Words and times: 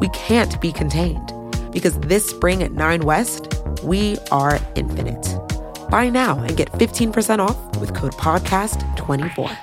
We 0.00 0.08
can't 0.08 0.58
be 0.60 0.72
contained 0.72 1.32
because 1.72 1.98
this 2.00 2.26
spring 2.26 2.62
at 2.62 2.72
Nine 2.72 3.02
West, 3.02 3.54
we 3.84 4.16
are 4.32 4.58
infinite. 4.74 5.38
Buy 5.90 6.08
now 6.08 6.38
and 6.38 6.56
get 6.56 6.72
15% 6.72 7.38
off 7.38 7.58
with 7.76 7.94
code 7.94 8.14
PODCAST24. 8.14 9.56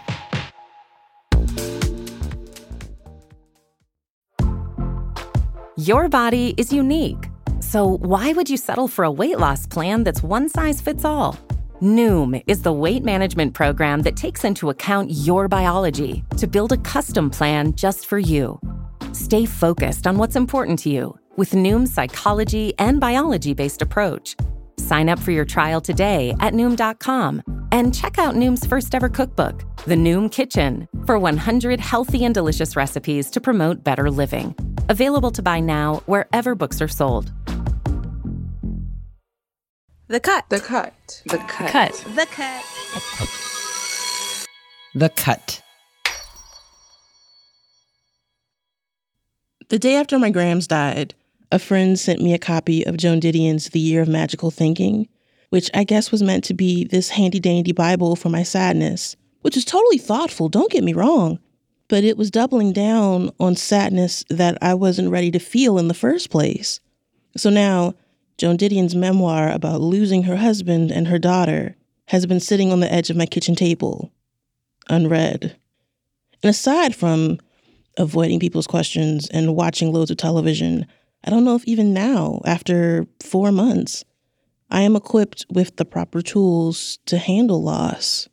Your 5.78 6.08
body 6.08 6.54
is 6.58 6.72
unique. 6.72 7.30
So, 7.60 7.98
why 7.98 8.32
would 8.34 8.50
you 8.50 8.58
settle 8.58 8.88
for 8.88 9.06
a 9.06 9.12
weight 9.12 9.40
loss 9.40 9.66
plan 9.66 10.04
that's 10.04 10.22
one 10.22 10.50
size 10.50 10.82
fits 10.82 11.04
all? 11.04 11.38
Noom 11.82 12.42
is 12.48 12.62
the 12.62 12.72
weight 12.72 13.04
management 13.04 13.54
program 13.54 14.02
that 14.04 14.16
takes 14.16 14.44
into 14.44 14.70
account 14.70 15.12
your 15.12 15.48
biology 15.48 16.24
to 16.38 16.48
build 16.48 16.72
a 16.72 16.78
custom 16.78 17.30
plan 17.30 17.74
just 17.74 18.06
for 18.06 18.18
you. 18.18 18.60
Stay 19.18 19.48
focused 19.48 20.06
on 20.06 20.20
what's 20.20 20.36
important 20.36 20.78
to 20.78 20.90
you 20.90 21.18
with 21.38 21.54
Noom's 21.54 21.92
psychology 21.92 22.74
and 22.78 23.00
biology 23.00 23.56
based 23.56 23.82
approach. 23.82 24.36
Sign 24.78 25.10
up 25.10 25.18
for 25.18 25.32
your 25.32 25.44
trial 25.44 25.82
today 25.82 26.36
at 26.40 26.54
Noom.com 26.54 27.42
and 27.72 27.96
check 27.96 28.20
out 28.20 28.36
Noom's 28.36 28.68
first 28.68 28.94
ever 28.94 29.10
cookbook, 29.10 29.64
The 29.86 29.96
Noom 29.96 30.32
Kitchen, 30.32 30.88
for 31.06 31.18
100 31.18 31.80
healthy 31.80 32.26
and 32.26 32.34
delicious 32.36 32.76
recipes 32.76 33.32
to 33.32 33.42
promote 33.42 33.84
better 33.84 34.12
living. 34.12 34.56
Available 34.88 35.32
to 35.32 35.42
buy 35.42 35.62
now 35.62 36.04
wherever 36.06 36.54
books 36.54 36.80
are 36.80 36.88
sold. 36.88 37.34
The 40.10 40.20
cut. 40.20 40.46
The 40.50 40.60
cut. 40.60 41.24
The 41.26 41.40
cut. 41.40 41.72
Cut. 41.72 41.94
The 42.16 42.28
cut. 42.28 42.64
The 44.94 45.10
cut. 45.10 45.64
The 45.64 45.67
day 49.76 49.96
after 49.96 50.18
my 50.18 50.30
Grams 50.30 50.68
died, 50.68 51.14
a 51.52 51.60
friend 51.60 52.00
sent 52.00 52.22
me 52.22 52.34
a 52.34 52.40
copy 52.40 52.86
of 52.86 52.98
Joan 52.98 53.20
Didion's 53.20 53.70
The 53.70 53.80
Year 53.80 54.02
of 54.02 54.08
Magical 54.08 54.52
Thinking, 54.52 55.08
which 55.50 55.70
I 55.74 55.84
guess 55.84 56.12
was 56.12 56.24
meant 56.24 56.44
to 56.46 56.54
be 56.54 56.86
this 56.86 57.10
handy 57.10 57.40
dandy 57.40 57.72
Bible 57.72 58.16
for 58.16 58.30
my 58.30 58.44
sadness, 58.44 59.16
which 59.42 59.58
is 59.58 59.66
totally 59.66 59.98
thoughtful, 59.98 60.50
don't 60.50 60.72
get 60.72 60.84
me 60.84 60.94
wrong. 60.94 61.40
But 61.90 62.04
it 62.04 62.18
was 62.18 62.32
doubling 62.32 62.74
down 62.74 63.32
on 63.40 63.56
sadness 63.56 64.26
that 64.30 64.58
I 64.62 64.74
wasn't 64.74 65.12
ready 65.12 65.32
to 65.32 65.40
feel 65.40 65.78
in 65.78 65.88
the 65.88 65.94
first 65.94 66.30
place. 66.30 66.82
So 67.38 67.50
now, 67.50 67.94
Joan 68.38 68.58
Didion's 68.58 68.96
memoir 68.96 69.52
about 69.52 69.82
losing 69.82 70.24
her 70.24 70.36
husband 70.38 70.92
and 70.92 71.08
her 71.08 71.20
daughter 71.20 71.76
has 72.08 72.26
been 72.26 72.40
sitting 72.40 72.72
on 72.72 72.80
the 72.82 72.92
edge 72.92 73.10
of 73.10 73.18
my 73.18 73.26
kitchen 73.26 73.56
table, 73.56 74.12
unread. 74.90 75.56
And 76.44 76.50
aside 76.50 76.96
from 76.96 77.40
avoiding 77.98 78.40
people's 78.40 78.68
questions 78.68 79.30
and 79.30 79.56
watching 79.56 79.92
loads 79.92 80.12
of 80.12 80.18
television, 80.18 80.86
I 81.24 81.30
don't 81.30 81.44
know 81.44 81.56
if 81.56 81.66
even 81.66 81.94
now, 81.94 82.42
after 82.46 83.08
four 83.22 83.52
months, 83.52 84.04
I 84.70 84.82
am 84.82 84.96
equipped 84.96 85.46
with 85.50 85.76
the 85.78 85.86
proper 85.86 86.22
tools 86.22 87.00
to 87.06 87.18
handle 87.18 87.62
loss. 87.64 88.28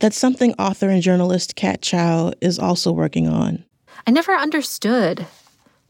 That's 0.00 0.16
something 0.16 0.54
author 0.54 0.88
and 0.88 1.02
journalist 1.02 1.56
Kat 1.56 1.82
Chow 1.82 2.32
is 2.40 2.58
also 2.58 2.92
working 2.92 3.28
on. 3.28 3.64
I 4.06 4.10
never 4.10 4.32
understood 4.32 5.26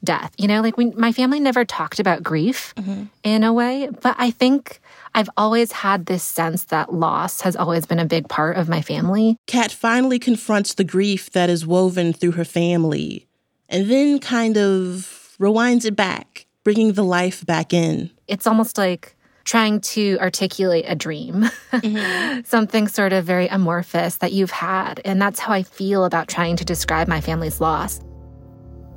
death. 0.05 0.33
You 0.39 0.49
know, 0.49 0.61
like 0.61 0.77
we, 0.77 0.87
my 0.93 1.13
family 1.13 1.41
never 1.41 1.65
talked 1.65 2.01
about 2.01 2.23
grief 2.23 2.75
mm-hmm. 2.77 3.05
in 3.25 3.45
a 3.45 3.53
way, 3.53 3.91
but 4.03 4.15
I 4.19 4.31
think 4.31 4.81
I've 5.15 5.31
always 5.37 5.73
had 5.73 6.07
this 6.07 6.23
sense 6.23 6.65
that 6.65 6.95
loss 6.95 7.41
has 7.41 7.57
always 7.57 7.87
been 7.87 7.99
a 7.99 8.05
big 8.05 8.29
part 8.29 8.57
of 8.57 8.69
my 8.69 8.83
family. 8.83 9.37
Kat 9.47 9.73
finally 9.73 10.19
confronts 10.19 10.75
the 10.75 10.85
grief 10.85 11.31
that 11.33 11.51
is 11.51 11.67
woven 11.67 12.13
through 12.13 12.33
her 12.33 12.45
family 12.45 13.27
and 13.69 13.91
then 13.91 14.19
kind 14.19 14.57
of 14.57 15.37
rewinds 15.39 15.85
it 15.85 15.97
back, 15.97 16.47
bringing 16.65 16.93
the 16.93 17.05
life 17.05 17.45
back 17.45 17.73
in. 17.73 18.11
It's 18.27 18.47
almost 18.47 18.79
like 18.79 19.15
trying 19.45 19.81
to 19.81 20.19
articulate 20.21 20.85
a 20.87 20.95
dream, 20.95 21.49
mm-hmm. 21.73 22.41
something 22.45 22.87
sort 22.87 23.15
of 23.15 23.25
very 23.25 23.49
amorphous 23.49 24.19
that 24.19 24.33
you've 24.33 24.51
had. 24.51 25.01
And 25.07 25.21
that's 25.21 25.41
how 25.41 25.55
I 25.55 25.63
feel 25.63 26.05
about 26.05 26.29
trying 26.29 26.57
to 26.57 26.65
describe 26.65 27.09
my 27.09 27.23
family's 27.23 27.61
loss. 27.61 28.01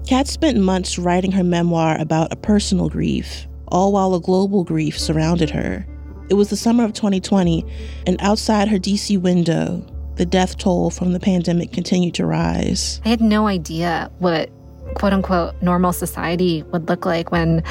Kat 0.08 0.28
spent 0.28 0.60
months 0.60 0.98
writing 0.98 1.32
her 1.32 1.44
memoir 1.44 1.96
about 2.00 2.34
a 2.34 2.36
personal 2.36 2.90
grief, 2.90 3.48
all 3.68 3.92
while 3.92 4.14
a 4.16 4.20
global 4.20 4.64
grief 4.64 4.98
surrounded 4.98 5.50
her. 5.50 5.86
It 6.30 6.34
was 6.34 6.50
the 6.50 6.58
summer 6.58 6.84
of 6.84 6.94
2020, 6.94 7.66
and 8.08 8.18
outside 8.22 8.68
her 8.68 8.78
DC 8.78 9.20
window, 9.22 9.86
the 10.16 10.26
death 10.26 10.58
toll 10.58 10.90
from 10.90 11.14
the 11.14 11.20
pandemic 11.20 11.72
continued 11.72 12.16
to 12.16 12.26
rise. 12.26 13.02
I 13.06 13.10
had 13.10 13.22
no 13.22 13.48
idea 13.48 14.12
what 14.20 14.50
quote 14.96 15.14
unquote 15.14 15.62
normal 15.62 15.94
society 15.94 16.64
would 16.72 16.90
look 16.90 17.06
like 17.06 17.32
when 17.32 17.64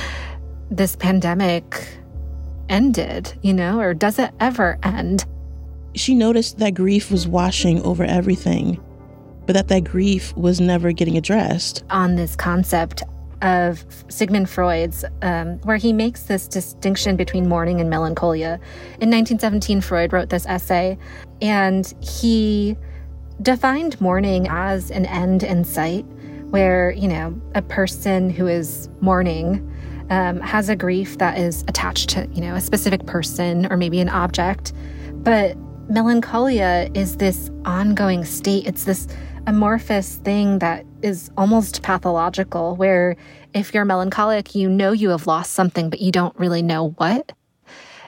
this 0.70 0.97
pandemic 0.97 1.86
ended, 2.68 3.32
you 3.42 3.52
know, 3.52 3.80
or 3.80 3.92
does 3.92 4.18
it 4.18 4.30
ever 4.41 4.78
end? 4.82 5.24
She 5.94 6.14
noticed 6.14 6.58
that 6.58 6.74
grief 6.74 7.10
was 7.10 7.26
washing 7.26 7.82
over 7.82 8.04
everything 8.04 8.80
but 9.50 9.66
that 9.66 9.66
that 9.66 9.91
grief 9.91 10.33
was 10.37 10.61
never 10.61 10.93
getting 10.93 11.16
addressed. 11.16 11.83
On 11.91 12.15
this 12.15 12.37
concept 12.37 13.03
of 13.43 13.84
Sigmund 14.09 14.49
Freud's, 14.49 15.05
um, 15.22 15.59
where 15.65 15.77
he 15.77 15.93
makes 15.93 16.22
this 16.22 16.47
distinction 16.47 17.16
between 17.16 17.49
mourning 17.49 17.81
and 17.81 17.91
melancholia. 17.91 18.60
In 19.00 19.10
1917, 19.10 19.81
Freud 19.81 20.12
wrote 20.12 20.28
this 20.28 20.47
essay, 20.47 20.97
and 21.43 21.93
he 22.00 22.77
defined 23.43 24.00
mourning 24.00 24.47
as 24.49 24.93
an 24.93 25.05
end 25.06 25.43
in 25.43 25.65
sight, 25.65 26.05
where, 26.50 26.93
you 26.93 27.09
know, 27.09 27.37
a 27.56 27.62
person 27.62 28.31
who 28.31 28.47
is 28.47 28.89
mourning 29.00 29.69
um, 30.10 30.39
has 30.43 30.69
a 30.69 30.77
grief 30.77 31.19
that 31.19 31.39
is 31.39 31.62
attached 31.66 32.09
to, 32.10 32.28
you 32.33 32.41
know, 32.41 32.55
a 32.55 32.60
specific 32.60 33.05
person 33.06 33.66
or 33.66 33.77
maybe 33.77 33.99
an 33.99 34.10
object. 34.10 34.72
But 35.25 35.56
melancholia 35.91 36.89
is 36.95 37.17
this 37.17 37.51
ongoing 37.65 38.25
state. 38.25 38.67
It's 38.67 38.84
this 38.84 39.09
amorphous 39.49 40.17
thing 40.17 40.61
that 40.61 40.87
is 41.03 41.31
almost 41.37 41.83
pathological, 41.83 42.77
where 42.77 43.17
if 43.55 43.75
you're 43.75 43.84
melancholic, 43.84 44.55
you 44.55 44.69
know 44.69 44.93
you 44.93 45.09
have 45.11 45.27
lost 45.27 45.53
something, 45.53 45.91
but 45.91 46.01
you 46.01 46.12
don't 46.12 46.39
really 46.39 46.62
know 46.62 46.91
what. 46.91 47.33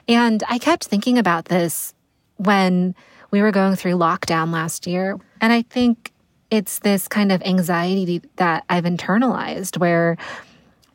And 0.07 0.43
I 0.47 0.59
kept 0.59 0.85
thinking 0.85 1.17
about 1.17 1.45
this 1.45 1.93
when 2.37 2.95
we 3.31 3.41
were 3.41 3.51
going 3.51 3.75
through 3.75 3.93
lockdown 3.93 4.51
last 4.51 4.87
year. 4.87 5.19
And 5.41 5.51
I 5.51 5.63
think 5.63 6.13
it's 6.49 6.79
this 6.79 7.07
kind 7.09 7.31
of 7.31 7.41
anxiety 7.41 8.21
that 8.37 8.63
I've 8.69 8.85
internalized 8.85 9.77
where 9.77 10.17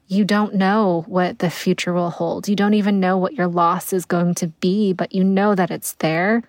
you 0.07 0.25
don't 0.25 0.55
know 0.55 1.05
what 1.07 1.41
the 1.41 1.51
future 1.51 1.93
will 1.93 2.11
hold. 2.11 2.49
You 2.49 2.57
don't 2.57 2.75
even 2.75 2.99
know 2.99 3.19
what 3.19 3.35
your 3.35 3.47
loss 3.47 3.93
is 3.93 4.07
going 4.07 4.37
to 4.37 4.47
be, 4.47 4.95
but 4.95 5.15
you 5.15 5.23
know 5.23 5.55
that 5.55 5.71
it's 5.71 5.93
there. 5.95 6.43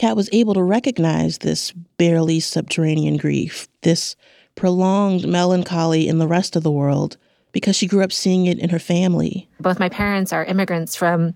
Kat 0.00 0.16
was 0.16 0.30
able 0.32 0.54
to 0.54 0.62
recognize 0.62 1.38
this 1.38 1.72
barely 1.98 2.40
subterranean 2.40 3.18
grief, 3.18 3.68
this 3.82 4.16
prolonged 4.54 5.28
melancholy 5.28 6.08
in 6.08 6.16
the 6.16 6.26
rest 6.26 6.56
of 6.56 6.62
the 6.62 6.70
world, 6.70 7.18
because 7.52 7.76
she 7.76 7.86
grew 7.86 8.02
up 8.02 8.10
seeing 8.10 8.46
it 8.46 8.58
in 8.58 8.70
her 8.70 8.78
family. 8.78 9.46
Both 9.60 9.78
my 9.78 9.90
parents 9.90 10.32
are 10.32 10.42
immigrants 10.42 10.96
from 10.96 11.34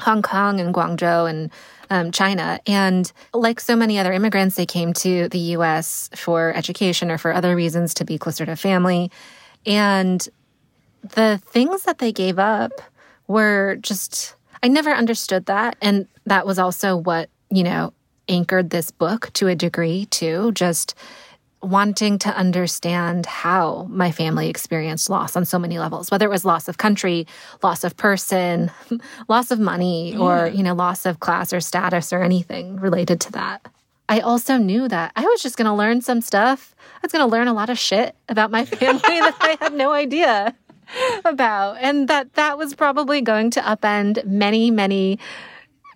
Hong 0.00 0.20
Kong 0.20 0.60
and 0.60 0.74
Guangzhou 0.74 1.30
and 1.30 1.50
um, 1.88 2.12
China. 2.12 2.60
And 2.66 3.10
like 3.32 3.58
so 3.58 3.74
many 3.74 3.98
other 3.98 4.12
immigrants, 4.12 4.56
they 4.56 4.66
came 4.66 4.92
to 4.92 5.30
the 5.30 5.38
US 5.56 6.10
for 6.14 6.52
education 6.54 7.10
or 7.10 7.16
for 7.16 7.32
other 7.32 7.56
reasons 7.56 7.94
to 7.94 8.04
be 8.04 8.18
closer 8.18 8.44
to 8.44 8.54
family. 8.54 9.10
And 9.64 10.28
the 11.00 11.40
things 11.46 11.84
that 11.84 12.00
they 12.00 12.12
gave 12.12 12.38
up 12.38 12.82
were 13.28 13.78
just, 13.80 14.34
I 14.62 14.68
never 14.68 14.90
understood 14.90 15.46
that. 15.46 15.78
And 15.80 16.06
that 16.26 16.44
was 16.44 16.58
also 16.58 16.98
what 16.98 17.30
you 17.54 17.62
know, 17.62 17.92
anchored 18.28 18.70
this 18.70 18.90
book 18.90 19.30
to 19.34 19.48
a 19.48 19.54
degree 19.54 20.06
too, 20.06 20.52
just 20.52 20.94
wanting 21.62 22.18
to 22.18 22.28
understand 22.36 23.26
how 23.26 23.86
my 23.88 24.12
family 24.12 24.48
experienced 24.48 25.08
loss 25.08 25.34
on 25.34 25.44
so 25.44 25.58
many 25.58 25.78
levels, 25.78 26.10
whether 26.10 26.26
it 26.26 26.30
was 26.30 26.44
loss 26.44 26.68
of 26.68 26.78
country, 26.78 27.26
loss 27.62 27.84
of 27.84 27.96
person, 27.96 28.70
loss 29.28 29.50
of 29.50 29.58
money, 29.58 30.16
or, 30.16 30.48
you 30.48 30.62
know, 30.62 30.74
loss 30.74 31.06
of 31.06 31.20
class 31.20 31.52
or 31.52 31.60
status 31.60 32.12
or 32.12 32.22
anything 32.22 32.76
related 32.76 33.20
to 33.20 33.32
that. 33.32 33.66
I 34.08 34.20
also 34.20 34.58
knew 34.58 34.86
that 34.88 35.12
I 35.16 35.22
was 35.22 35.42
just 35.42 35.56
going 35.56 35.66
to 35.66 35.72
learn 35.72 36.02
some 36.02 36.20
stuff. 36.20 36.74
I 36.96 36.98
was 37.02 37.12
going 37.12 37.24
to 37.24 37.30
learn 37.30 37.48
a 37.48 37.54
lot 37.54 37.70
of 37.70 37.78
shit 37.78 38.14
about 38.28 38.50
my 38.50 38.64
family 38.66 39.00
that 39.00 39.36
I 39.40 39.56
had 39.58 39.72
no 39.72 39.92
idea. 39.92 40.54
about 41.24 41.78
and 41.80 42.08
that 42.08 42.34
that 42.34 42.58
was 42.58 42.74
probably 42.74 43.22
going 43.22 43.50
to 43.50 43.58
upend 43.60 44.22
many 44.26 44.70
many 44.70 45.18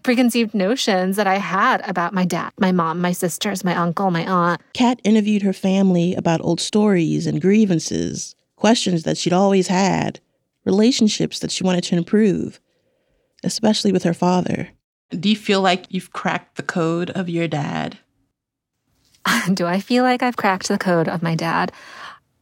preconceived 0.08 0.54
notions 0.54 1.16
that 1.16 1.26
I 1.26 1.34
had 1.34 1.86
about 1.86 2.14
my 2.14 2.24
dad, 2.24 2.54
my 2.58 2.72
mom, 2.72 2.98
my 2.98 3.12
sisters, 3.12 3.62
my 3.62 3.76
uncle, 3.76 4.10
my 4.10 4.24
aunt. 4.24 4.62
Kat 4.72 5.02
interviewed 5.04 5.42
her 5.42 5.52
family 5.52 6.14
about 6.14 6.40
old 6.40 6.62
stories 6.62 7.26
and 7.26 7.42
grievances, 7.42 8.34
questions 8.56 9.02
that 9.02 9.18
she'd 9.18 9.34
always 9.34 9.66
had, 9.66 10.18
relationships 10.64 11.40
that 11.40 11.50
she 11.50 11.62
wanted 11.62 11.84
to 11.84 11.94
improve, 11.94 12.58
especially 13.44 13.92
with 13.92 14.02
her 14.04 14.14
father. 14.14 14.70
Do 15.10 15.28
you 15.28 15.36
feel 15.36 15.60
like 15.60 15.84
you've 15.90 16.14
cracked 16.14 16.56
the 16.56 16.62
code 16.62 17.10
of 17.10 17.28
your 17.28 17.46
dad? 17.46 17.98
Do 19.52 19.66
I 19.66 19.78
feel 19.78 20.04
like 20.04 20.22
I've 20.22 20.38
cracked 20.38 20.68
the 20.68 20.78
code 20.78 21.10
of 21.10 21.22
my 21.22 21.34
dad? 21.34 21.70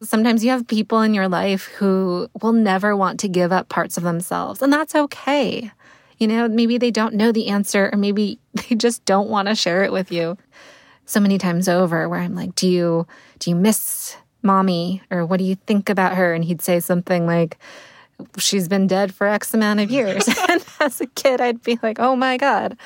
Sometimes 0.04 0.44
you 0.44 0.50
have 0.50 0.68
people 0.68 1.00
in 1.00 1.14
your 1.14 1.26
life 1.26 1.64
who 1.64 2.28
will 2.40 2.52
never 2.52 2.94
want 2.94 3.18
to 3.20 3.28
give 3.28 3.50
up 3.50 3.68
parts 3.68 3.96
of 3.96 4.04
themselves, 4.04 4.62
and 4.62 4.72
that's 4.72 4.94
okay. 4.94 5.72
You 6.18 6.28
know, 6.28 6.48
maybe 6.48 6.78
they 6.78 6.90
don't 6.90 7.14
know 7.14 7.32
the 7.32 7.48
answer, 7.48 7.90
or 7.92 7.98
maybe 7.98 8.38
they 8.54 8.74
just 8.74 9.04
don't 9.04 9.28
want 9.28 9.48
to 9.48 9.54
share 9.54 9.84
it 9.84 9.92
with 9.92 10.10
you. 10.10 10.36
So 11.04 11.20
many 11.20 11.38
times 11.38 11.68
over, 11.68 12.08
where 12.08 12.20
I'm 12.20 12.34
like, 12.34 12.54
"Do 12.54 12.68
you 12.68 13.06
do 13.38 13.50
you 13.50 13.56
miss 13.56 14.16
mommy, 14.42 15.02
or 15.10 15.24
what 15.24 15.38
do 15.38 15.44
you 15.44 15.54
think 15.54 15.88
about 15.88 16.16
her?" 16.16 16.34
And 16.34 16.44
he'd 16.44 16.62
say 16.62 16.80
something 16.80 17.26
like, 17.26 17.58
she's 18.38 18.68
been 18.68 18.86
dead 18.86 19.14
for 19.14 19.26
X 19.26 19.54
amount 19.54 19.80
of 19.80 19.90
years. 19.90 20.28
and 20.48 20.64
as 20.80 21.00
a 21.00 21.06
kid, 21.06 21.40
I'd 21.40 21.62
be 21.62 21.78
like, 21.82 21.98
oh 21.98 22.16
my 22.16 22.36
God. 22.36 22.76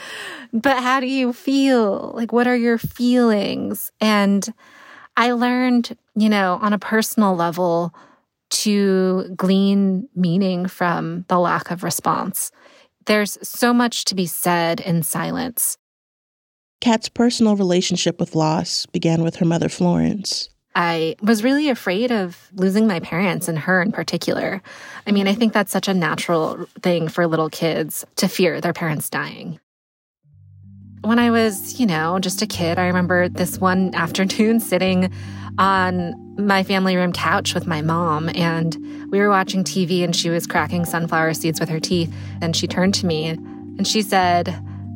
But 0.53 0.83
how 0.83 1.01
do 1.01 1.07
you 1.07 1.33
feel? 1.33 2.13
Like, 2.15 2.33
what 2.33 2.47
are 2.47 2.57
your 2.57 2.79
feelings? 2.79 3.93
And 4.01 4.53
I 5.17 5.33
learned, 5.33 5.97
you 6.17 6.29
know, 6.29 6.59
on 6.63 6.73
a 6.73 6.79
personal 6.79 7.35
level 7.37 7.95
to 8.51 9.33
glean 9.37 10.09
meaning 10.15 10.67
from 10.67 11.25
the 11.29 11.39
lack 11.39 11.71
of 11.71 11.83
response. 11.85 12.51
There's 13.07 13.39
so 13.43 13.73
much 13.73 14.05
to 14.07 14.15
be 14.15 14.27
said 14.27 14.81
in 14.81 15.03
silence. 15.03 15.77
Kat's 16.81 17.09
personal 17.09 17.57
relationship 17.57 18.19
with 18.19 18.35
loss 18.35 18.87
began 18.87 19.23
with 19.23 19.37
her 19.37 19.45
mother, 19.45 19.69
Florence. 19.69 20.49
I 20.75 21.17
was 21.21 21.43
really 21.43 21.69
afraid 21.69 22.13
of 22.13 22.49
losing 22.55 22.87
my 22.87 23.01
parents 23.01 23.49
and 23.49 23.59
her 23.59 23.83
in 23.83 23.93
particular. 23.93 24.63
I 25.07 25.13
mean, 25.13 25.27
I 25.27 25.35
think 25.35 25.53
that's 25.53 25.73
such 25.73 25.89
a 25.89 25.95
natural 25.95 26.67
thing 26.83 27.09
for 27.09 27.27
little 27.27 27.51
kids 27.51 28.07
to 28.17 28.29
fear 28.29 28.61
their 28.61 28.73
parents 28.73 29.11
dying. 29.11 29.59
When 31.03 31.19
I 31.19 31.31
was, 31.31 31.81
you 31.81 31.87
know, 31.87 32.19
just 32.19 32.43
a 32.43 32.47
kid, 32.47 32.79
I 32.79 32.87
remember 32.87 33.29
this 33.29 33.59
one 33.59 33.95
afternoon 33.95 34.61
sitting 34.61 35.13
on 35.59 36.30
my 36.47 36.63
family 36.63 36.97
room 36.97 37.13
couch 37.13 37.55
with 37.55 37.67
my 37.67 37.83
mom, 37.83 38.31
and 38.35 38.77
we 39.11 39.19
were 39.19 39.29
watching 39.29 39.65
TV, 39.65 40.05
and 40.05 40.15
she 40.15 40.31
was 40.31 40.47
cracking 40.47 40.85
sunflower 40.85 41.35
seeds 41.35 41.61
with 41.61 41.69
her 41.69 41.81
teeth. 41.81 42.13
And 42.41 42.55
she 42.55 42.67
turned 42.67 42.95
to 42.95 43.07
me 43.07 43.29
and 43.29 43.87
she 43.87 44.03
said, 44.03 44.49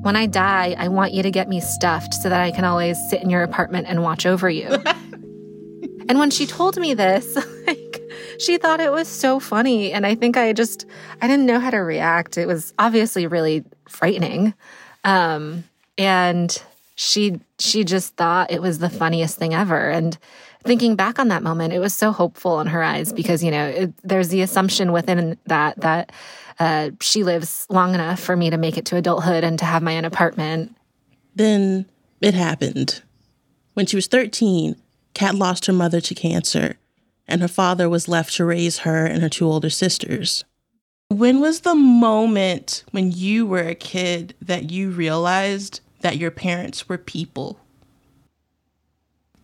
When 0.02 0.16
I 0.16 0.26
die, 0.26 0.74
I 0.78 0.88
want 0.88 1.12
you 1.12 1.22
to 1.22 1.30
get 1.30 1.48
me 1.48 1.60
stuffed 1.60 2.14
so 2.14 2.28
that 2.28 2.40
I 2.40 2.50
can 2.50 2.64
always 2.64 2.98
sit 3.08 3.22
in 3.22 3.30
your 3.30 3.42
apartment 3.42 3.86
and 3.88 4.02
watch 4.02 4.26
over 4.26 4.50
you. 4.50 4.68
And 6.08 6.18
when 6.18 6.30
she 6.30 6.46
told 6.46 6.76
me 6.76 6.94
this, 6.94 7.36
like 7.66 8.02
she 8.38 8.58
thought 8.58 8.80
it 8.80 8.92
was 8.92 9.08
so 9.08 9.40
funny 9.40 9.92
and 9.92 10.06
I 10.06 10.14
think 10.14 10.36
I 10.36 10.52
just 10.52 10.86
I 11.20 11.26
didn't 11.26 11.46
know 11.46 11.60
how 11.60 11.70
to 11.70 11.78
react. 11.78 12.36
It 12.36 12.46
was 12.46 12.72
obviously 12.78 13.26
really 13.26 13.64
frightening. 13.88 14.54
Um 15.04 15.64
and 15.96 16.62
she 16.96 17.40
she 17.58 17.84
just 17.84 18.16
thought 18.16 18.50
it 18.50 18.60
was 18.60 18.78
the 18.78 18.90
funniest 18.90 19.38
thing 19.38 19.54
ever 19.54 19.90
and 19.90 20.18
thinking 20.64 20.96
back 20.96 21.18
on 21.18 21.28
that 21.28 21.42
moment 21.42 21.72
it 21.72 21.78
was 21.78 21.94
so 21.94 22.10
hopeful 22.10 22.60
in 22.60 22.66
her 22.66 22.82
eyes 22.82 23.12
because 23.12 23.44
you 23.44 23.50
know 23.50 23.66
it, 23.66 23.92
there's 24.02 24.28
the 24.28 24.40
assumption 24.40 24.92
within 24.92 25.38
that 25.46 25.78
that 25.80 26.12
uh, 26.60 26.90
she 27.00 27.24
lives 27.24 27.66
long 27.68 27.94
enough 27.94 28.20
for 28.20 28.36
me 28.36 28.48
to 28.48 28.56
make 28.56 28.78
it 28.78 28.84
to 28.84 28.96
adulthood 28.96 29.44
and 29.44 29.58
to 29.58 29.64
have 29.64 29.82
my 29.82 29.96
own 29.96 30.04
apartment 30.04 30.74
then 31.34 31.86
it 32.20 32.34
happened 32.34 33.02
when 33.74 33.86
she 33.86 33.96
was 33.96 34.06
13 34.06 34.76
Kat 35.14 35.36
lost 35.36 35.66
her 35.66 35.72
mother 35.72 36.00
to 36.00 36.14
cancer, 36.14 36.76
and 37.26 37.40
her 37.40 37.48
father 37.48 37.88
was 37.88 38.08
left 38.08 38.34
to 38.34 38.44
raise 38.44 38.78
her 38.78 39.06
and 39.06 39.22
her 39.22 39.28
two 39.28 39.46
older 39.46 39.70
sisters. 39.70 40.44
When 41.08 41.40
was 41.40 41.60
the 41.60 41.76
moment 41.76 42.84
when 42.90 43.12
you 43.12 43.46
were 43.46 43.68
a 43.68 43.74
kid 43.74 44.34
that 44.42 44.70
you 44.70 44.90
realized 44.90 45.80
that 46.00 46.16
your 46.16 46.32
parents 46.32 46.88
were 46.88 46.98
people? 46.98 47.60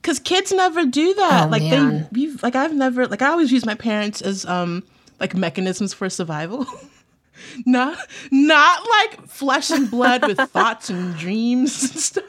Cause 0.02 0.18
kids 0.18 0.50
never 0.50 0.86
do 0.86 1.12
that. 1.14 1.46
Oh, 1.46 1.50
like 1.50 1.62
man. 1.62 2.08
they, 2.12 2.20
we've, 2.20 2.42
like 2.42 2.56
I've 2.56 2.74
never, 2.74 3.06
like 3.06 3.22
I 3.22 3.28
always 3.28 3.52
use 3.52 3.66
my 3.66 3.74
parents 3.74 4.22
as 4.22 4.46
um 4.46 4.82
like 5.18 5.34
mechanisms 5.34 5.92
for 5.92 6.08
survival. 6.08 6.66
not, 7.66 7.98
not 8.30 8.88
like 8.88 9.26
flesh 9.28 9.70
and 9.70 9.90
blood 9.90 10.26
with 10.26 10.38
thoughts 10.50 10.88
and 10.88 11.14
dreams 11.16 11.82
and 11.82 12.00
stuff. 12.00 12.24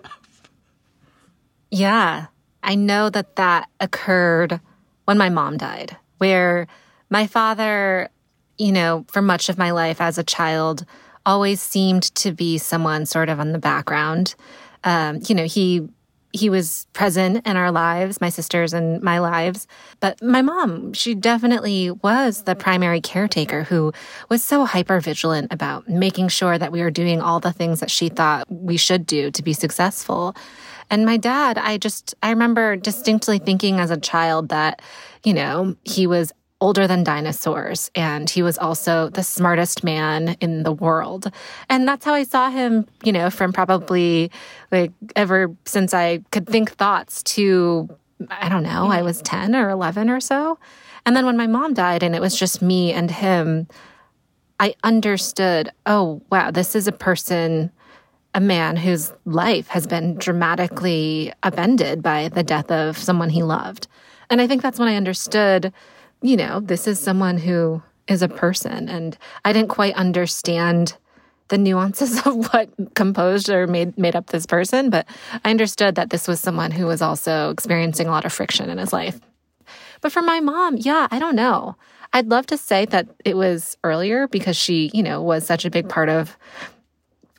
Yeah. 1.70 2.28
I 2.64 2.76
know 2.76 3.10
that 3.10 3.38
that 3.38 3.70
occurred 3.80 4.60
when 5.06 5.18
my 5.18 5.30
mom 5.30 5.58
died, 5.58 5.98
where 6.20 6.68
my 7.10 7.28
father, 7.28 8.10
you 8.58 8.72
know, 8.72 9.06
for 9.12 9.22
much 9.22 9.50
of 9.50 9.58
my 9.58 9.72
life 9.72 10.00
as 10.00 10.18
a 10.18 10.24
child, 10.24 10.86
always 11.26 11.62
seemed 11.62 12.04
to 12.16 12.32
be 12.32 12.58
someone 12.58 13.06
sort 13.06 13.30
of 13.30 13.40
on 13.40 13.52
the 13.52 13.60
background. 13.60 14.36
Um, 14.84 15.20
you 15.28 15.36
know, 15.36 15.46
he 15.46 15.88
he 16.34 16.50
was 16.50 16.88
present 16.94 17.46
in 17.46 17.58
our 17.58 17.72
lives, 17.72 18.22
my 18.22 18.30
sisters 18.30 18.74
and 18.74 19.02
my 19.02 19.20
lives. 19.20 19.68
But 20.00 20.22
my 20.22 20.42
mom, 20.42 20.94
she 20.94 21.14
definitely 21.16 21.92
was 21.92 22.44
the 22.44 22.56
primary 22.56 23.02
caretaker 23.02 23.64
who 23.64 23.94
was 24.30 24.44
so 24.44 24.66
hyper 24.66 25.00
vigilant 25.00 25.52
about 25.52 25.88
making 25.88 26.30
sure 26.30 26.58
that 26.58 26.72
we 26.72 26.82
were 26.82 26.92
doing 26.92 27.22
all 27.22 27.40
the 27.40 27.54
things 27.54 27.80
that 27.80 27.92
she 27.92 28.10
thought 28.10 28.50
we 28.50 28.78
should 28.78 29.06
do 29.06 29.32
to 29.32 29.44
be 29.44 29.54
successful. 29.54 30.36
And 30.90 31.06
my 31.06 31.18
dad, 31.18 31.58
I 31.58 31.78
just, 31.78 32.16
I 32.22 32.30
remember 32.32 32.76
distinctly 32.76 33.40
thinking 33.40 33.80
as 33.80 33.92
a 33.92 33.98
child 33.98 34.50
that, 34.50 34.82
you 35.24 35.34
know, 35.34 35.76
he 35.84 36.06
was 36.06 36.34
older 36.62 36.88
than 36.88 37.04
dinosaurs 37.04 37.90
and 37.96 38.30
he 38.30 38.44
was 38.44 38.58
also 38.58 39.10
the 39.10 39.24
smartest 39.24 39.84
man 39.84 40.38
in 40.40 40.64
the 40.64 40.72
world. 40.72 41.32
And 41.70 41.88
that's 41.88 42.06
how 42.06 42.14
I 42.14 42.24
saw 42.24 42.50
him, 42.50 42.88
you 43.04 43.12
know, 43.12 43.30
from 43.30 43.52
probably 43.52 44.32
like 44.72 44.92
ever 45.16 45.54
since 45.66 45.94
I 45.94 46.20
could 46.32 46.48
think 46.48 46.72
thoughts 46.72 47.24
to, 47.24 47.90
I 48.30 48.48
don't 48.48 48.64
know, 48.64 48.88
I 48.88 49.02
was 49.02 49.22
10 49.24 49.56
or 49.56 49.70
11 49.72 50.10
or 50.10 50.20
so. 50.20 50.60
And 51.06 51.16
then 51.16 51.26
when 51.26 51.36
my 51.36 51.48
mom 51.48 51.74
died 51.74 52.04
and 52.04 52.16
it 52.16 52.22
was 52.22 52.38
just 52.38 52.62
me 52.62 52.94
and 52.94 53.10
him, 53.10 53.68
I 54.60 54.76
understood, 54.84 55.72
oh, 55.88 56.22
wow, 56.30 56.52
this 56.52 56.76
is 56.76 56.88
a 56.88 56.92
person 56.92 57.72
a 58.34 58.40
man 58.40 58.78
whose 58.78 59.12
life 59.26 59.68
has 59.68 59.86
been 59.86 60.16
dramatically 60.16 61.34
upended 61.44 62.02
by 62.02 62.30
the 62.30 62.44
death 62.44 62.72
of 62.72 62.98
someone 62.98 63.30
he 63.30 63.44
loved. 63.44 63.88
And 64.30 64.40
I 64.40 64.48
think 64.48 64.62
that's 64.62 64.80
when 64.80 64.88
I 64.88 64.96
understood, 64.96 65.74
you 66.22 66.38
know, 66.38 66.60
this 66.60 66.88
is 66.88 67.00
someone 67.00 67.38
who 67.38 67.82
is 68.08 68.22
a 68.22 68.30
person. 68.30 68.90
And 68.90 69.18
I 69.46 69.54
didn't 69.54 69.70
quite 69.70 69.96
understand 69.96 70.96
the 71.48 71.58
nuances 71.58 72.20
of 72.26 72.52
what 72.54 72.70
composed 72.96 73.50
or 73.50 73.68
made 73.68 73.98
made 73.98 74.16
up 74.16 74.28
this 74.28 74.46
person, 74.46 74.90
but 74.90 75.06
I 75.44 75.52
understood 75.52 75.96
that 75.96 76.10
this 76.10 76.28
was 76.28 76.40
someone 76.40 76.72
who 76.72 76.86
was 76.86 77.02
also 77.02 77.50
experiencing 77.52 78.08
a 78.08 78.12
lot 78.12 78.26
of 78.26 78.34
friction 78.34 78.70
in 78.70 78.78
his 78.78 78.94
life. 78.94 79.20
But 80.02 80.12
for 80.12 80.22
my 80.22 80.40
mom, 80.40 80.78
yeah, 80.78 81.08
I 81.12 81.20
don't 81.20 81.36
know. 81.36 81.76
I'd 82.14 82.28
love 82.28 82.46
to 82.48 82.58
say 82.58 82.86
that 82.88 83.08
it 83.24 83.38
was 83.38 83.78
earlier 83.84 84.28
because 84.28 84.58
she, 84.58 84.92
you 84.94 85.04
know, 85.04 85.22
was 85.22 85.46
such 85.46 85.64
a 85.64 85.70
big 85.70 85.88
part 85.88 86.10
of 86.10 86.38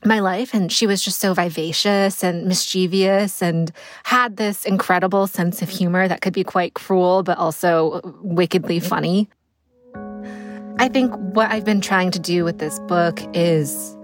my 0.04 0.18
life 0.18 0.54
and 0.54 0.73
she 0.73 0.87
was 0.87 1.02
just 1.02 1.21
so 1.21 1.35
vivacious 1.35 2.25
and 2.25 2.47
mischievous 2.47 3.42
and 3.42 3.71
had 4.04 4.37
this 4.37 4.64
incredible 4.64 5.26
sense 5.26 5.62
of 5.62 5.68
humor 5.68 6.09
that 6.09 6.21
could 6.21 6.32
be 6.32 6.44
quite 6.44 6.75
cruel 6.75 7.23
but 7.23 7.38
also 7.38 8.00
wickedly 8.23 8.80
funny. 8.80 9.28
I 10.78 10.88
think 10.88 11.14
what 11.14 11.50
I've 11.50 11.64
been 11.64 11.80
trying 11.80 12.11
to 12.12 12.18
do 12.18 12.44
with 12.44 12.59
this 12.59 12.80
book 12.80 13.21
is 13.35 13.97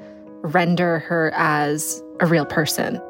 render 0.42 1.00
her 1.00 1.32
as 1.34 2.02
a 2.20 2.26
real 2.26 2.46
person. 2.46 3.00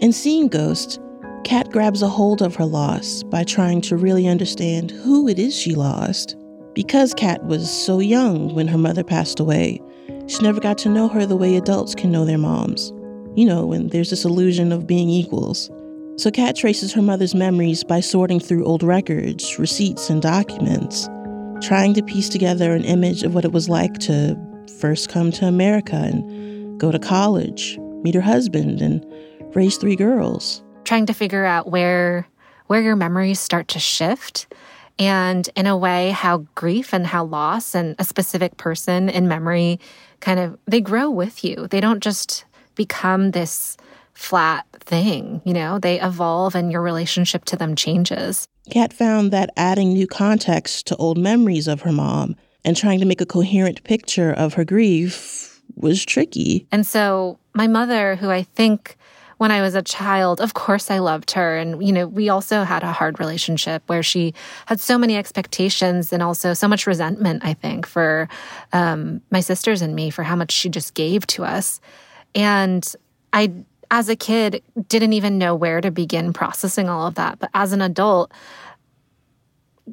In 0.00 0.12
Seeing 0.12 0.48
Ghosts, 0.48 0.98
Kat 1.44 1.70
grabs 1.70 2.02
a 2.02 2.08
hold 2.08 2.42
of 2.42 2.56
her 2.56 2.64
loss 2.64 3.22
by 3.22 3.44
trying 3.44 3.80
to 3.82 3.96
really 3.96 4.26
understand 4.26 4.90
who 4.90 5.28
it 5.28 5.38
is 5.38 5.54
she 5.54 5.74
lost. 5.74 6.36
Because 6.72 7.14
Kat 7.14 7.44
was 7.44 7.70
so 7.70 8.00
young 8.00 8.54
when 8.54 8.66
her 8.66 8.78
mother 8.78 9.04
passed 9.04 9.38
away, 9.38 9.80
she 10.26 10.42
never 10.42 10.60
got 10.60 10.78
to 10.78 10.88
know 10.88 11.08
her 11.08 11.26
the 11.26 11.36
way 11.36 11.56
adults 11.56 11.94
can 11.94 12.10
know 12.10 12.24
their 12.24 12.38
moms. 12.38 12.92
You 13.36 13.46
know, 13.46 13.66
when 13.66 13.88
there's 13.88 14.10
this 14.10 14.24
illusion 14.24 14.72
of 14.72 14.86
being 14.86 15.10
equals. 15.10 15.70
So 16.16 16.30
Kat 16.30 16.56
traces 16.56 16.92
her 16.92 17.02
mother's 17.02 17.34
memories 17.34 17.82
by 17.82 18.00
sorting 18.00 18.38
through 18.38 18.64
old 18.64 18.82
records, 18.82 19.58
receipts, 19.58 20.08
and 20.08 20.22
documents, 20.22 21.08
trying 21.60 21.94
to 21.94 22.02
piece 22.02 22.28
together 22.28 22.72
an 22.72 22.84
image 22.84 23.24
of 23.24 23.34
what 23.34 23.44
it 23.44 23.52
was 23.52 23.68
like 23.68 23.98
to 24.00 24.36
first 24.78 25.08
come 25.08 25.32
to 25.32 25.46
America 25.46 25.96
and 25.96 26.78
go 26.78 26.92
to 26.92 26.98
college, 26.98 27.78
meet 28.02 28.14
her 28.14 28.20
husband, 28.20 28.80
and 28.80 29.04
raise 29.56 29.76
three 29.76 29.96
girls. 29.96 30.62
Trying 30.84 31.06
to 31.06 31.14
figure 31.14 31.44
out 31.44 31.70
where 31.70 32.28
where 32.66 32.80
your 32.80 32.96
memories 32.96 33.40
start 33.40 33.68
to 33.68 33.78
shift 33.78 34.46
And 34.98 35.48
in 35.56 35.66
a 35.66 35.76
way, 35.76 36.10
how 36.10 36.46
grief 36.54 36.92
and 36.92 37.06
how 37.06 37.24
loss 37.24 37.74
and 37.74 37.96
a 37.98 38.04
specific 38.04 38.56
person 38.56 39.08
in 39.08 39.26
memory 39.28 39.80
kind 40.20 40.38
of 40.38 40.58
they 40.66 40.80
grow 40.80 41.10
with 41.10 41.44
you. 41.44 41.66
They 41.68 41.80
don't 41.80 42.02
just 42.02 42.44
become 42.74 43.32
this 43.32 43.76
flat 44.14 44.66
thing, 44.80 45.42
you 45.44 45.52
know, 45.52 45.78
they 45.78 46.00
evolve 46.00 46.54
and 46.54 46.70
your 46.70 46.82
relationship 46.82 47.44
to 47.46 47.56
them 47.56 47.74
changes. 47.74 48.46
Kat 48.70 48.92
found 48.92 49.32
that 49.32 49.50
adding 49.56 49.92
new 49.92 50.06
context 50.06 50.86
to 50.86 50.96
old 50.96 51.18
memories 51.18 51.68
of 51.68 51.82
her 51.82 51.92
mom 51.92 52.36
and 52.64 52.76
trying 52.76 53.00
to 53.00 53.06
make 53.06 53.20
a 53.20 53.26
coherent 53.26 53.82
picture 53.84 54.32
of 54.32 54.54
her 54.54 54.64
grief 54.64 55.60
was 55.74 56.04
tricky. 56.04 56.66
And 56.70 56.86
so, 56.86 57.38
my 57.54 57.66
mother, 57.66 58.16
who 58.16 58.30
I 58.30 58.42
think 58.42 58.96
when 59.38 59.50
I 59.50 59.62
was 59.62 59.74
a 59.74 59.82
child, 59.82 60.40
of 60.40 60.54
course 60.54 60.90
I 60.90 60.98
loved 60.98 61.32
her. 61.32 61.56
And, 61.56 61.84
you 61.84 61.92
know, 61.92 62.06
we 62.06 62.28
also 62.28 62.62
had 62.62 62.82
a 62.82 62.92
hard 62.92 63.18
relationship 63.18 63.82
where 63.86 64.02
she 64.02 64.34
had 64.66 64.80
so 64.80 64.98
many 64.98 65.16
expectations 65.16 66.12
and 66.12 66.22
also 66.22 66.54
so 66.54 66.68
much 66.68 66.86
resentment, 66.86 67.44
I 67.44 67.54
think, 67.54 67.86
for 67.86 68.28
um, 68.72 69.20
my 69.30 69.40
sisters 69.40 69.82
and 69.82 69.94
me 69.94 70.10
for 70.10 70.22
how 70.22 70.36
much 70.36 70.52
she 70.52 70.68
just 70.68 70.94
gave 70.94 71.26
to 71.28 71.44
us. 71.44 71.80
And 72.34 72.86
I 73.32 73.52
as 73.90 74.08
a 74.08 74.16
kid, 74.16 74.62
didn't 74.88 75.12
even 75.12 75.38
know 75.38 75.54
where 75.54 75.80
to 75.80 75.90
begin 75.90 76.32
processing 76.32 76.88
all 76.88 77.06
of 77.06 77.14
that. 77.14 77.38
But 77.38 77.50
as 77.54 77.72
an 77.72 77.80
adult, 77.80 78.32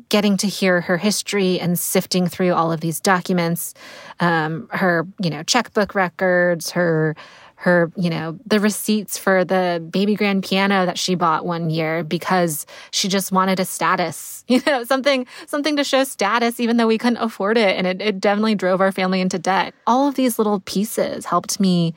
getting 0.10 0.38
to 0.38 0.48
hear 0.48 0.82
her 0.82 0.98
history 0.98 1.60
and 1.60 1.78
sifting 1.78 2.28
through 2.28 2.54
all 2.54 2.72
of 2.72 2.80
these 2.80 3.00
documents, 3.00 3.74
um, 4.20 4.70
her, 4.72 5.06
you 5.22 5.30
know, 5.30 5.44
checkbook 5.44 5.94
records, 5.94 6.72
her, 6.72 7.16
her, 7.62 7.92
you 7.96 8.10
know, 8.10 8.40
the 8.48 8.60
receipts 8.60 9.20
for 9.20 9.46
the 9.46 9.88
baby 9.92 10.16
grand 10.16 10.44
piano 10.44 10.84
that 10.88 10.98
she 10.98 11.14
bought 11.14 11.46
one 11.46 11.70
year 11.70 12.04
because 12.04 12.66
she 12.90 13.08
just 13.08 13.32
wanted 13.32 13.60
a 13.60 13.66
status, 13.66 14.44
you 14.48 14.62
know, 14.66 14.84
something, 14.84 15.28
something 15.46 15.76
to 15.76 15.84
show 15.84 16.04
status, 16.04 16.60
even 16.60 16.78
though 16.78 16.88
we 16.88 16.98
couldn't 16.98 17.18
afford 17.18 17.60
it. 17.60 17.78
And 17.78 17.86
it, 17.86 18.02
it 18.02 18.20
definitely 18.20 18.56
drove 18.56 18.82
our 18.82 18.92
family 18.92 19.22
into 19.22 19.38
debt. 19.38 19.76
All 19.86 20.08
of 20.08 20.16
these 20.16 20.40
little 20.40 20.60
pieces 20.62 21.26
helped 21.26 21.60
me 21.60 21.94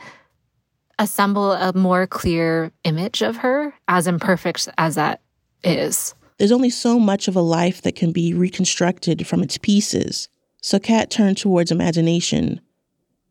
assemble 0.99 1.53
a 1.53 1.73
more 1.73 2.07
clear 2.07 2.71
image 2.85 3.23
of 3.23 3.39
her, 3.39 3.73
as 3.89 4.07
imperfect 4.07 4.69
as 4.77 4.97
that 4.97 5.23
is. 5.63 6.15
There's 6.37 6.53
only 6.53 6.71
so 6.71 7.01
much 7.01 7.27
of 7.27 7.37
a 7.37 7.41
life 7.41 7.81
that 7.83 7.97
can 7.97 8.13
be 8.13 8.35
reconstructed 8.35 9.27
from 9.27 9.43
its 9.43 9.57
pieces. 9.57 10.29
So 10.61 10.79
Kat 10.79 11.11
turned 11.11 11.39
towards 11.39 11.71
imagination. 11.71 12.61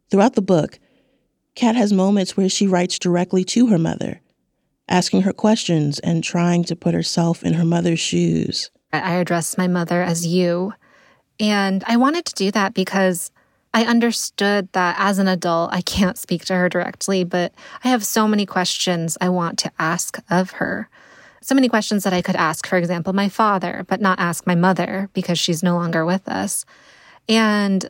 Throughout 0.09 0.33
the 0.33 0.41
book, 0.41 0.79
Kat 1.55 1.75
has 1.75 1.93
moments 1.93 2.36
where 2.36 2.50
she 2.50 2.67
writes 2.67 2.98
directly 2.98 3.43
to 3.45 3.67
her 3.67 3.77
mother, 3.77 4.22
asking 4.88 5.22
her 5.22 5.33
questions 5.33 6.00
and 6.00 6.24
trying 6.24 6.63
to 6.65 6.75
put 6.75 6.93
herself 6.93 7.43
in 7.43 7.53
her 7.53 7.65
mother's 7.65 8.00
shoes. 8.00 8.72
I 8.91 9.15
address 9.15 9.57
my 9.57 9.67
mother 9.67 10.01
as 10.01 10.25
you. 10.25 10.74
And 11.39 11.83
I 11.88 11.98
wanted 11.98 12.25
to 12.25 12.36
do 12.36 12.51
that 12.51 12.74
because 12.74 13.31
I 13.74 13.86
understood 13.86 14.69
that 14.74 14.95
as 15.00 15.17
an 15.17 15.27
adult, 15.27 15.74
I 15.74 15.81
can't 15.81 16.17
speak 16.17 16.45
to 16.45 16.55
her 16.55 16.69
directly, 16.69 17.24
but 17.24 17.53
I 17.83 17.89
have 17.89 18.05
so 18.05 18.27
many 18.27 18.45
questions 18.45 19.17
I 19.19 19.29
want 19.29 19.57
to 19.60 19.72
ask 19.79 20.19
of 20.29 20.51
her. 20.51 20.89
So 21.41 21.55
many 21.55 21.67
questions 21.67 22.03
that 22.03 22.13
I 22.13 22.22
could 22.22 22.36
ask, 22.36 22.67
for 22.67 22.77
example, 22.77 23.13
my 23.13 23.29
father, 23.29 23.83
but 23.88 24.00
not 24.00 24.19
ask 24.19 24.45
my 24.45 24.55
mother 24.55 25.10
because 25.13 25.39
she's 25.39 25.63
no 25.63 25.75
longer 25.75 26.05
with 26.05 26.27
us. 26.27 26.65
And 27.27 27.89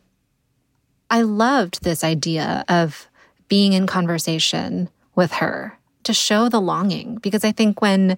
I 1.10 1.22
loved 1.22 1.84
this 1.84 2.03
idea 2.03 2.63
of 2.67 3.10
being 3.53 3.74
in 3.74 3.86
conversation 3.86 4.89
with 5.13 5.33
her 5.33 5.77
to 6.01 6.12
show 6.12 6.50
the 6.50 6.60
longing 6.60 7.17
because 7.17 7.45
I 7.45 7.51
think 7.51 7.83
when 7.83 8.17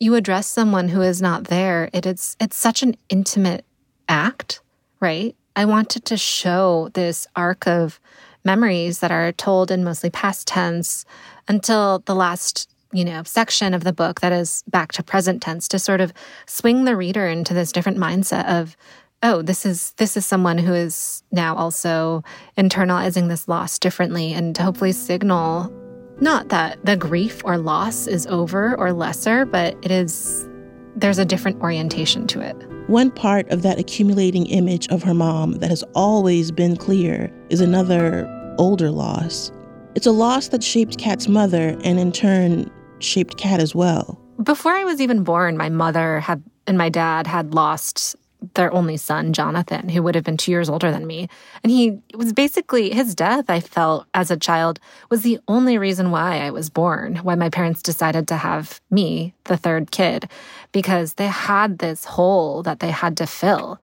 you 0.00 0.16
address 0.16 0.48
someone 0.48 0.88
who 0.88 1.00
is 1.00 1.22
not 1.22 1.44
there, 1.44 1.88
it 1.92 2.04
is 2.04 2.36
it's 2.40 2.56
such 2.56 2.82
an 2.82 2.96
intimate 3.08 3.64
act, 4.08 4.60
right? 4.98 5.36
I 5.54 5.64
wanted 5.64 6.04
to 6.06 6.16
show 6.16 6.90
this 6.94 7.28
arc 7.36 7.68
of 7.68 8.00
memories 8.44 8.98
that 8.98 9.12
are 9.12 9.30
told 9.30 9.70
in 9.70 9.84
mostly 9.84 10.10
past 10.10 10.48
tense 10.48 11.04
until 11.46 12.00
the 12.06 12.16
last 12.16 12.68
you 12.92 13.04
know 13.04 13.22
section 13.22 13.74
of 13.74 13.84
the 13.84 13.92
book 13.92 14.22
that 14.22 14.32
is 14.32 14.64
back 14.66 14.90
to 14.94 15.04
present 15.04 15.40
tense 15.40 15.68
to 15.68 15.78
sort 15.78 16.00
of 16.00 16.12
swing 16.46 16.84
the 16.84 16.96
reader 16.96 17.28
into 17.28 17.54
this 17.54 17.70
different 17.70 17.98
mindset 17.98 18.46
of 18.48 18.76
oh 19.24 19.42
this 19.42 19.66
is 19.66 19.92
this 19.96 20.16
is 20.16 20.24
someone 20.24 20.58
who 20.58 20.72
is 20.72 21.24
now 21.32 21.56
also 21.56 22.22
internalizing 22.56 23.28
this 23.28 23.48
loss 23.48 23.78
differently 23.78 24.32
and 24.32 24.54
to 24.54 24.62
hopefully 24.62 24.92
signal 24.92 25.72
not 26.20 26.50
that 26.50 26.78
the 26.86 26.96
grief 26.96 27.42
or 27.44 27.58
loss 27.58 28.06
is 28.06 28.26
over 28.28 28.76
or 28.76 28.92
lesser 28.92 29.44
but 29.44 29.76
it 29.82 29.90
is 29.90 30.48
there's 30.94 31.18
a 31.18 31.24
different 31.24 31.60
orientation 31.60 32.28
to 32.28 32.40
it 32.40 32.54
one 32.86 33.10
part 33.10 33.48
of 33.48 33.62
that 33.62 33.78
accumulating 33.78 34.44
image 34.46 34.86
of 34.88 35.02
her 35.02 35.14
mom 35.14 35.52
that 35.54 35.70
has 35.70 35.82
always 35.94 36.50
been 36.50 36.76
clear 36.76 37.32
is 37.48 37.62
another 37.62 38.28
older 38.58 38.90
loss. 38.90 39.50
It's 39.94 40.06
a 40.06 40.12
loss 40.12 40.48
that 40.48 40.62
shaped 40.62 40.98
Kat's 40.98 41.26
mother 41.26 41.78
and 41.82 41.98
in 41.98 42.12
turn 42.12 42.70
shaped 42.98 43.38
Kat 43.38 43.58
as 43.58 43.74
well. 43.74 44.20
Before 44.42 44.72
I 44.72 44.84
was 44.84 45.00
even 45.00 45.24
born, 45.24 45.56
my 45.56 45.70
mother 45.70 46.20
had 46.20 46.42
and 46.66 46.76
my 46.76 46.90
dad 46.90 47.26
had 47.26 47.54
lost 47.54 48.16
their 48.54 48.72
only 48.72 48.96
son, 48.96 49.32
Jonathan, 49.32 49.88
who 49.88 50.02
would 50.02 50.14
have 50.14 50.24
been 50.24 50.36
two 50.36 50.50
years 50.50 50.68
older 50.68 50.90
than 50.90 51.06
me. 51.06 51.28
And 51.62 51.70
he 51.70 52.00
was 52.14 52.32
basically 52.32 52.90
his 52.90 53.14
death, 53.14 53.46
I 53.48 53.60
felt 53.60 54.06
as 54.14 54.30
a 54.30 54.36
child, 54.36 54.78
was 55.10 55.22
the 55.22 55.38
only 55.48 55.78
reason 55.78 56.10
why 56.10 56.40
I 56.40 56.50
was 56.50 56.70
born, 56.70 57.16
why 57.16 57.34
my 57.34 57.48
parents 57.48 57.82
decided 57.82 58.28
to 58.28 58.36
have 58.36 58.80
me, 58.90 59.34
the 59.44 59.56
third 59.56 59.90
kid, 59.90 60.28
because 60.72 61.14
they 61.14 61.28
had 61.28 61.78
this 61.78 62.04
hole 62.04 62.62
that 62.62 62.80
they 62.80 62.90
had 62.90 63.16
to 63.16 63.26
fill. 63.26 63.80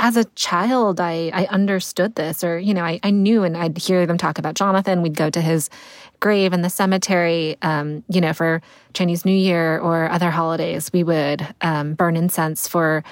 As 0.00 0.16
a 0.16 0.24
child, 0.34 0.98
I, 0.98 1.30
I 1.32 1.46
understood 1.46 2.16
this, 2.16 2.42
or, 2.42 2.58
you 2.58 2.74
know, 2.74 2.82
I, 2.82 2.98
I 3.04 3.10
knew 3.10 3.44
and 3.44 3.56
I'd 3.56 3.78
hear 3.78 4.06
them 4.06 4.18
talk 4.18 4.38
about 4.38 4.56
Jonathan. 4.56 5.02
We'd 5.02 5.16
go 5.16 5.30
to 5.30 5.40
his 5.40 5.70
grave 6.18 6.52
in 6.52 6.62
the 6.62 6.70
cemetery, 6.70 7.56
um, 7.62 8.02
you 8.08 8.20
know, 8.20 8.32
for 8.32 8.60
Chinese 8.92 9.24
New 9.24 9.36
Year 9.36 9.78
or 9.78 10.10
other 10.10 10.32
holidays. 10.32 10.90
We 10.92 11.04
would 11.04 11.46
um, 11.60 11.94
burn 11.94 12.16
incense 12.16 12.66
for 12.66 13.04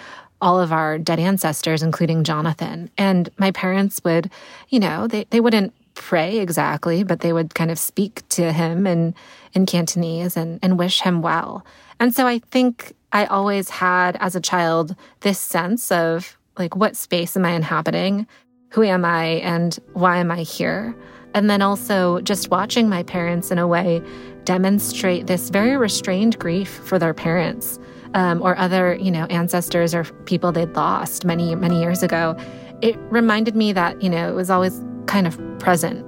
all 0.42 0.60
of 0.60 0.72
our 0.72 0.98
dead 0.98 1.20
ancestors, 1.20 1.82
including 1.82 2.24
Jonathan. 2.24 2.90
And 2.98 3.30
my 3.38 3.52
parents 3.52 4.00
would, 4.04 4.30
you 4.68 4.80
know, 4.80 5.06
they, 5.06 5.24
they 5.30 5.40
wouldn't 5.40 5.72
pray 5.94 6.38
exactly, 6.38 7.04
but 7.04 7.20
they 7.20 7.32
would 7.32 7.54
kind 7.54 7.70
of 7.70 7.78
speak 7.78 8.28
to 8.30 8.52
him 8.52 8.86
in, 8.86 9.14
in 9.54 9.66
Cantonese 9.66 10.36
and, 10.36 10.58
and 10.60 10.78
wish 10.78 11.00
him 11.00 11.22
well. 11.22 11.64
And 12.00 12.14
so 12.14 12.26
I 12.26 12.40
think 12.50 12.92
I 13.12 13.26
always 13.26 13.70
had, 13.70 14.16
as 14.16 14.34
a 14.34 14.40
child, 14.40 14.96
this 15.20 15.38
sense 15.38 15.92
of 15.92 16.36
like, 16.58 16.74
what 16.74 16.96
space 16.96 17.36
am 17.36 17.44
I 17.44 17.50
inhabiting? 17.50 18.26
Who 18.70 18.82
am 18.82 19.04
I? 19.04 19.24
And 19.24 19.78
why 19.92 20.16
am 20.16 20.30
I 20.30 20.42
here? 20.42 20.94
And 21.34 21.48
then 21.48 21.62
also 21.62 22.20
just 22.20 22.50
watching 22.50 22.88
my 22.88 23.04
parents 23.04 23.50
in 23.50 23.58
a 23.58 23.68
way 23.68 24.02
demonstrate 24.44 25.28
this 25.28 25.50
very 25.50 25.76
restrained 25.76 26.38
grief 26.38 26.68
for 26.84 26.98
their 26.98 27.14
parents 27.14 27.78
um, 28.14 28.42
or 28.42 28.56
other, 28.58 28.94
you 28.94 29.10
know, 29.10 29.24
ancestors 29.26 29.94
or 29.94 30.04
people 30.24 30.52
they'd 30.52 30.74
lost 30.74 31.24
many, 31.24 31.54
many 31.54 31.80
years 31.80 32.02
ago, 32.02 32.36
it 32.80 32.96
reminded 33.10 33.56
me 33.56 33.72
that, 33.72 34.02
you 34.02 34.10
know, 34.10 34.28
it 34.28 34.34
was 34.34 34.50
always 34.50 34.80
kind 35.06 35.26
of 35.26 35.40
present. 35.58 36.04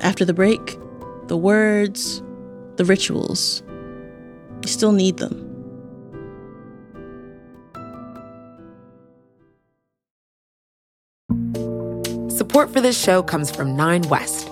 After 0.00 0.24
the 0.24 0.34
break, 0.34 0.78
the 1.28 1.36
words, 1.36 2.22
the 2.76 2.84
rituals, 2.84 3.62
you 4.62 4.68
still 4.68 4.92
need 4.92 5.18
them. 5.18 5.48
Support 12.30 12.72
for 12.72 12.80
this 12.80 13.00
show 13.00 13.22
comes 13.22 13.50
from 13.50 13.76
Nine 13.76 14.02
West. 14.08 14.51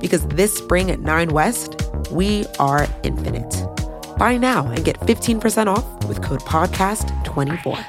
because 0.00 0.26
this 0.28 0.54
spring 0.54 0.90
at 0.90 1.00
9 1.00 1.28
West, 1.30 1.80
we 2.10 2.46
are 2.58 2.88
infinite. 3.02 3.54
Buy 4.16 4.36
now 4.36 4.66
and 4.66 4.84
get 4.84 4.98
15% 5.00 5.66
off 5.66 5.86
with 6.08 6.22
code 6.22 6.40
PODCAST24. 6.40 7.84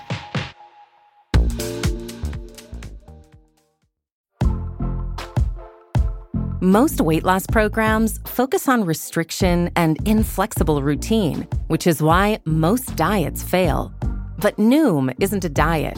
Most 6.63 7.01
weight 7.01 7.24
loss 7.24 7.48
programs 7.48 8.20
focus 8.27 8.70
on 8.70 8.86
restriction 8.86 9.72
and 9.75 9.98
inflexible 10.08 10.84
routine, 10.84 11.48
which 11.70 11.88
is 11.88 12.03
why 12.03 12.38
most 12.46 12.96
diets 12.96 13.41
fail. 13.41 13.91
But 14.38 14.58
Noom 14.58 15.12
isn't 15.20 15.44
a 15.44 15.50
diet. 15.50 15.98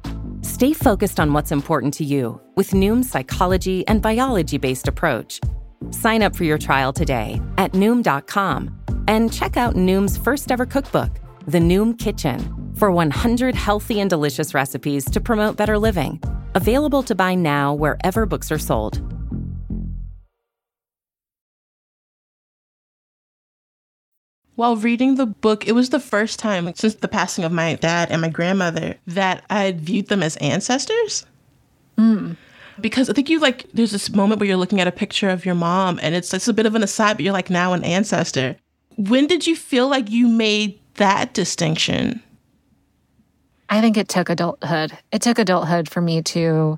Stay 0.61 0.73
focused 0.73 1.19
on 1.19 1.33
what's 1.33 1.51
important 1.51 1.91
to 1.91 2.03
you 2.03 2.39
with 2.55 2.69
Noom's 2.69 3.09
psychology 3.09 3.83
and 3.87 3.99
biology 3.99 4.59
based 4.59 4.87
approach. 4.87 5.39
Sign 5.89 6.21
up 6.21 6.35
for 6.35 6.43
your 6.43 6.59
trial 6.59 6.93
today 6.93 7.41
at 7.57 7.71
Noom.com 7.71 8.69
and 9.07 9.33
check 9.33 9.57
out 9.57 9.73
Noom's 9.73 10.19
first 10.19 10.51
ever 10.51 10.67
cookbook, 10.67 11.09
The 11.47 11.57
Noom 11.57 11.97
Kitchen, 11.97 12.39
for 12.75 12.91
100 12.91 13.55
healthy 13.55 13.99
and 13.99 14.07
delicious 14.07 14.53
recipes 14.53 15.03
to 15.05 15.19
promote 15.19 15.57
better 15.57 15.79
living. 15.79 16.21
Available 16.53 17.01
to 17.03 17.15
buy 17.15 17.33
now 17.33 17.73
wherever 17.73 18.27
books 18.27 18.51
are 18.51 18.59
sold. 18.59 18.99
While 24.61 24.75
reading 24.75 25.15
the 25.15 25.25
book, 25.25 25.67
it 25.67 25.71
was 25.71 25.89
the 25.89 25.99
first 25.99 26.37
time 26.37 26.71
since 26.75 26.93
the 26.93 27.07
passing 27.07 27.43
of 27.43 27.51
my 27.51 27.73
dad 27.73 28.11
and 28.11 28.21
my 28.21 28.29
grandmother 28.29 28.93
that 29.07 29.43
I 29.49 29.63
had 29.63 29.81
viewed 29.81 30.09
them 30.09 30.21
as 30.21 30.37
ancestors. 30.37 31.25
Because 32.79 33.09
I 33.09 33.13
think 33.13 33.27
you 33.27 33.39
like, 33.39 33.65
there's 33.73 33.89
this 33.89 34.13
moment 34.13 34.39
where 34.39 34.47
you're 34.47 34.57
looking 34.57 34.79
at 34.79 34.85
a 34.85 34.91
picture 34.91 35.29
of 35.29 35.47
your 35.47 35.55
mom 35.55 35.99
and 36.03 36.13
it's, 36.13 36.31
it's 36.31 36.47
a 36.47 36.53
bit 36.53 36.67
of 36.67 36.75
an 36.75 36.83
aside, 36.83 37.17
but 37.17 37.23
you're 37.23 37.33
like 37.33 37.49
now 37.49 37.73
an 37.73 37.83
ancestor. 37.83 38.55
When 38.97 39.25
did 39.25 39.47
you 39.47 39.55
feel 39.55 39.87
like 39.87 40.11
you 40.11 40.27
made 40.27 40.79
that 40.97 41.33
distinction? 41.33 42.21
I 43.67 43.81
think 43.81 43.97
it 43.97 44.09
took 44.09 44.29
adulthood. 44.29 44.95
It 45.11 45.23
took 45.23 45.39
adulthood 45.39 45.89
for 45.89 46.01
me 46.01 46.21
to 46.21 46.77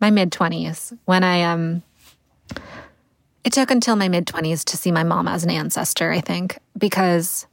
my 0.00 0.10
mid 0.10 0.32
20s 0.32 0.98
when 1.04 1.22
I 1.22 1.44
um 1.44 1.84
it 3.48 3.54
took 3.54 3.70
until 3.70 3.96
my 3.96 4.08
mid 4.08 4.26
20s 4.26 4.62
to 4.62 4.76
see 4.76 4.92
my 4.92 5.02
mom 5.02 5.26
as 5.26 5.42
an 5.42 5.48
ancestor, 5.48 6.12
I 6.12 6.20
think, 6.20 6.58
because 6.76 7.46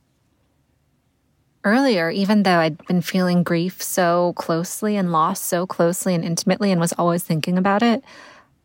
earlier 1.63 2.09
even 2.09 2.43
though 2.43 2.59
I'd 2.59 2.85
been 2.85 3.01
feeling 3.01 3.43
grief 3.43 3.81
so 3.81 4.33
closely 4.35 4.97
and 4.97 5.13
loss 5.13 5.39
so 5.39 5.65
closely 5.65 6.13
and 6.13 6.25
intimately 6.25 6.73
and 6.73 6.81
was 6.81 6.91
always 6.97 7.23
thinking 7.23 7.57
about 7.57 7.81
it, 7.81 8.03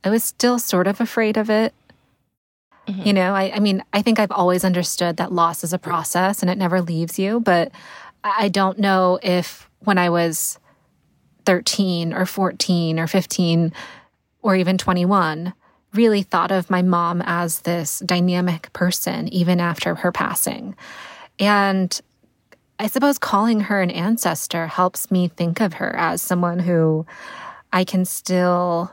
I 0.03 0.11
was 0.11 0.25
still 0.25 0.59
sort 0.59 0.89
of 0.89 1.01
afraid 1.01 1.37
of 1.37 1.49
it. 1.49 1.73
Mm-hmm. 2.89 3.07
You 3.07 3.13
know, 3.13 3.33
I, 3.33 3.53
I 3.55 3.61
mean, 3.61 3.85
I 3.93 4.03
think 4.03 4.19
I've 4.19 4.33
always 4.33 4.65
understood 4.65 5.17
that 5.19 5.31
loss 5.31 5.63
is 5.63 5.73
a 5.73 5.79
process 5.79 6.43
and 6.43 6.51
it 6.51 6.59
never 6.59 6.83
leaves 6.83 7.17
you, 7.17 7.39
but 7.39 7.71
I 8.25 8.49
don't 8.49 8.81
know 8.81 9.21
if 9.23 9.71
when 9.85 9.99
I 9.99 10.11
was 10.11 10.59
13 11.45 12.13
or 12.13 12.27
14 12.27 12.99
or 12.99 13.07
15 13.07 13.73
or 14.43 14.57
even 14.57 14.77
21 14.77 15.55
really 15.95 16.23
thought 16.23 16.53
of 16.53 16.71
my 16.71 16.83
mom 16.83 17.23
as 17.25 17.61
this 17.61 18.01
dynamic 18.01 18.73
person 18.73 19.29
even 19.29 19.61
after 19.61 19.97
her 19.97 20.13
passing. 20.13 20.77
And 21.39 22.01
I 22.79 22.87
suppose 22.87 23.19
calling 23.19 23.61
her 23.61 23.83
an 23.83 23.91
ancestor 23.91 24.67
helps 24.67 25.11
me 25.11 25.29
think 25.29 25.61
of 25.61 25.75
her 25.75 25.95
as 25.97 26.23
someone 26.23 26.61
who 26.61 27.07
I 27.73 27.85
can 27.85 28.05
still 28.05 28.91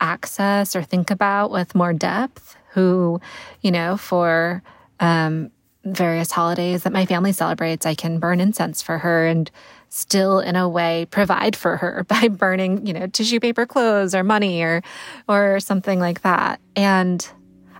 access 0.00 0.76
or 0.76 0.82
think 0.82 1.10
about 1.10 1.50
with 1.50 1.74
more 1.74 1.92
depth, 1.92 2.56
who, 2.72 3.20
you 3.62 3.70
know, 3.70 3.96
for 3.96 4.62
um, 5.00 5.50
various 5.84 6.30
holidays 6.30 6.82
that 6.82 6.92
my 6.92 7.06
family 7.06 7.32
celebrates, 7.32 7.86
I 7.86 7.94
can 7.94 8.18
burn 8.18 8.40
incense 8.40 8.82
for 8.82 8.98
her 8.98 9.26
and 9.26 9.50
still 9.94 10.40
in 10.40 10.56
a 10.56 10.68
way 10.68 11.06
provide 11.10 11.54
for 11.54 11.76
her 11.76 12.04
by 12.08 12.28
burning, 12.28 12.86
you 12.86 12.92
know, 12.92 13.06
tissue 13.06 13.40
paper 13.40 13.64
clothes 13.64 14.14
or 14.14 14.24
money 14.24 14.62
or 14.62 14.82
or 15.28 15.60
something 15.60 16.00
like 16.00 16.22
that. 16.22 16.60
And 16.76 17.26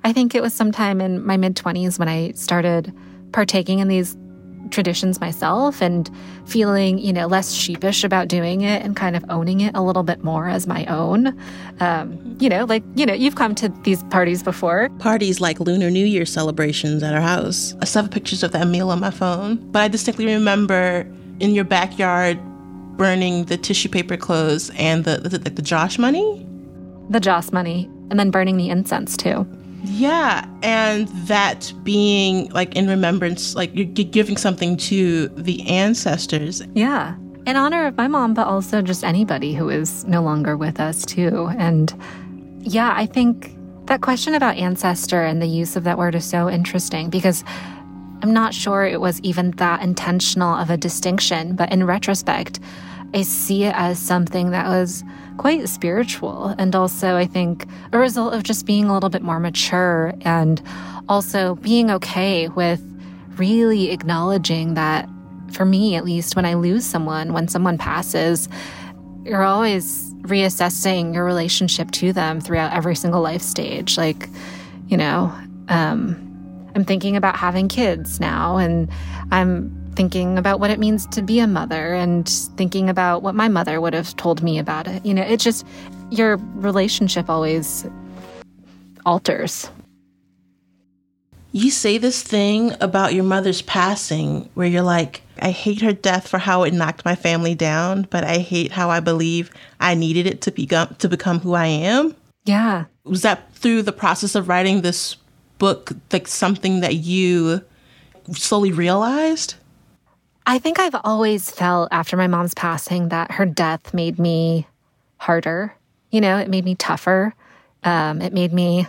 I 0.04 0.12
think 0.12 0.34
it 0.34 0.42
was 0.42 0.54
sometime 0.54 1.00
in 1.00 1.24
my 1.24 1.36
mid 1.36 1.56
20s 1.56 1.98
when 1.98 2.08
I 2.08 2.32
started 2.32 2.94
partaking 3.32 3.80
in 3.80 3.88
these 3.88 4.16
traditions 4.70 5.20
myself 5.20 5.82
and 5.82 6.10
feeling, 6.46 6.98
you 6.98 7.12
know, 7.12 7.26
less 7.26 7.52
sheepish 7.52 8.02
about 8.04 8.28
doing 8.28 8.62
it 8.62 8.82
and 8.82 8.96
kind 8.96 9.16
of 9.16 9.24
owning 9.28 9.60
it 9.60 9.74
a 9.74 9.82
little 9.82 10.02
bit 10.02 10.22
more 10.24 10.48
as 10.48 10.66
my 10.66 10.84
own. 10.86 11.38
Um, 11.80 12.36
you 12.40 12.48
know, 12.48 12.64
like, 12.64 12.82
you 12.94 13.04
know, 13.06 13.12
you've 13.12 13.36
come 13.36 13.54
to 13.56 13.68
these 13.82 14.02
parties 14.04 14.42
before. 14.42 14.88
Parties 14.98 15.40
like 15.40 15.60
Lunar 15.60 15.90
New 15.90 16.06
Year 16.06 16.24
celebrations 16.24 17.02
at 17.02 17.14
our 17.14 17.20
house. 17.20 17.74
I 17.80 17.84
still 17.84 18.02
have 18.02 18.10
pictures 18.10 18.42
of 18.42 18.52
that 18.52 18.66
meal 18.66 18.90
on 18.90 19.00
my 19.00 19.10
phone, 19.10 19.56
but 19.70 19.82
I 19.82 19.88
distinctly 19.88 20.26
remember 20.26 21.06
in 21.40 21.54
your 21.54 21.64
backyard 21.64 22.38
burning 22.96 23.44
the 23.46 23.56
tissue 23.56 23.88
paper 23.88 24.16
clothes 24.16 24.70
and 24.76 25.04
the, 25.04 25.16
the, 25.16 25.38
the 25.38 25.62
joss 25.62 25.98
money. 25.98 26.46
the 27.10 27.20
joss 27.20 27.52
money, 27.52 27.90
and 28.10 28.18
then 28.18 28.30
burning 28.30 28.56
the 28.56 28.70
incense 28.70 29.16
too. 29.16 29.46
Yeah, 29.82 30.48
and 30.62 31.08
that 31.26 31.70
being 31.82 32.48
like 32.50 32.74
in 32.74 32.88
remembrance, 32.88 33.54
like 33.54 33.74
you're 33.74 33.84
gi- 33.86 34.04
giving 34.04 34.36
something 34.38 34.76
to 34.78 35.28
the 35.28 35.66
ancestors. 35.68 36.62
Yeah. 36.74 37.16
In 37.46 37.56
honor 37.56 37.86
of 37.86 37.96
my 37.98 38.08
mom, 38.08 38.32
but 38.32 38.46
also 38.46 38.80
just 38.80 39.04
anybody 39.04 39.52
who 39.52 39.68
is 39.68 40.04
no 40.06 40.22
longer 40.22 40.56
with 40.56 40.80
us 40.80 41.04
too. 41.04 41.50
And 41.58 41.92
yeah, 42.60 42.94
I 42.96 43.04
think 43.04 43.54
that 43.86 44.00
question 44.00 44.34
about 44.34 44.56
ancestor 44.56 45.22
and 45.22 45.42
the 45.42 45.46
use 45.46 45.76
of 45.76 45.84
that 45.84 45.98
word 45.98 46.14
is 46.14 46.24
so 46.24 46.48
interesting 46.48 47.10
because 47.10 47.44
I'm 48.22 48.32
not 48.32 48.54
sure 48.54 48.84
it 48.84 49.00
was 49.00 49.20
even 49.20 49.50
that 49.52 49.82
intentional 49.82 50.54
of 50.54 50.70
a 50.70 50.76
distinction, 50.76 51.56
but 51.56 51.70
in 51.72 51.84
retrospect, 51.84 52.60
I 53.12 53.22
see 53.22 53.64
it 53.64 53.74
as 53.76 53.98
something 53.98 54.50
that 54.50 54.66
was 54.66 55.04
quite 55.36 55.68
spiritual 55.68 56.54
and 56.58 56.74
also, 56.74 57.16
I 57.16 57.26
think, 57.26 57.66
a 57.92 57.98
result 57.98 58.34
of 58.34 58.42
just 58.42 58.66
being 58.66 58.86
a 58.86 58.94
little 58.94 59.10
bit 59.10 59.22
more 59.22 59.38
mature 59.38 60.14
and 60.22 60.62
also 61.08 61.54
being 61.56 61.90
okay 61.90 62.48
with 62.48 62.82
really 63.36 63.90
acknowledging 63.90 64.74
that, 64.74 65.08
for 65.52 65.64
me 65.64 65.96
at 65.96 66.04
least, 66.04 66.34
when 66.34 66.44
I 66.44 66.54
lose 66.54 66.84
someone, 66.84 67.32
when 67.32 67.46
someone 67.46 67.78
passes, 67.78 68.48
you're 69.24 69.44
always 69.44 70.12
reassessing 70.22 71.14
your 71.14 71.24
relationship 71.24 71.90
to 71.92 72.12
them 72.12 72.40
throughout 72.40 72.72
every 72.72 72.96
single 72.96 73.20
life 73.20 73.42
stage. 73.42 73.96
Like, 73.98 74.28
you 74.88 74.96
know, 74.96 75.32
um, 75.68 76.23
I'm 76.74 76.84
thinking 76.84 77.16
about 77.16 77.36
having 77.36 77.68
kids 77.68 78.20
now, 78.20 78.56
and 78.56 78.90
I'm 79.30 79.92
thinking 79.94 80.38
about 80.38 80.60
what 80.60 80.70
it 80.70 80.78
means 80.78 81.06
to 81.06 81.22
be 81.22 81.38
a 81.38 81.46
mother 81.46 81.94
and 81.94 82.28
thinking 82.56 82.90
about 82.90 83.22
what 83.22 83.34
my 83.34 83.48
mother 83.48 83.80
would 83.80 83.94
have 83.94 84.16
told 84.16 84.42
me 84.42 84.58
about 84.58 84.88
it. 84.88 85.04
You 85.06 85.14
know, 85.14 85.22
it's 85.22 85.44
just 85.44 85.66
your 86.10 86.36
relationship 86.54 87.30
always 87.30 87.86
alters. 89.06 89.70
You 91.52 91.70
say 91.70 91.98
this 91.98 92.20
thing 92.20 92.72
about 92.80 93.14
your 93.14 93.22
mother's 93.22 93.62
passing 93.62 94.48
where 94.54 94.66
you're 94.66 94.82
like, 94.82 95.22
I 95.40 95.50
hate 95.50 95.82
her 95.82 95.92
death 95.92 96.26
for 96.26 96.38
how 96.38 96.64
it 96.64 96.74
knocked 96.74 97.04
my 97.04 97.14
family 97.14 97.54
down, 97.54 98.08
but 98.10 98.24
I 98.24 98.38
hate 98.38 98.72
how 98.72 98.90
I 98.90 98.98
believe 98.98 99.50
I 99.78 99.94
needed 99.94 100.26
it 100.26 100.40
to 100.42 100.50
become 100.50 100.96
to 100.98 101.08
become 101.08 101.38
who 101.38 101.54
I 101.54 101.66
am. 101.66 102.16
Yeah. 102.44 102.86
Was 103.04 103.22
that 103.22 103.54
through 103.54 103.82
the 103.82 103.92
process 103.92 104.34
of 104.34 104.48
writing 104.48 104.80
this 104.80 105.16
book 105.64 105.92
like 106.12 106.28
something 106.28 106.80
that 106.80 106.96
you 106.96 107.62
slowly 108.32 108.70
realized? 108.70 109.54
I 110.44 110.58
think 110.58 110.78
I've 110.78 110.94
always 111.04 111.50
felt 111.50 111.88
after 111.90 112.18
my 112.18 112.26
mom's 112.26 112.52
passing 112.52 113.08
that 113.08 113.30
her 113.30 113.46
death 113.46 113.94
made 113.94 114.18
me 114.18 114.66
harder. 115.16 115.74
You 116.10 116.20
know, 116.20 116.36
it 116.36 116.50
made 116.50 116.66
me 116.66 116.74
tougher. 116.74 117.34
Um, 117.82 118.20
it 118.20 118.34
made 118.34 118.52
me 118.52 118.86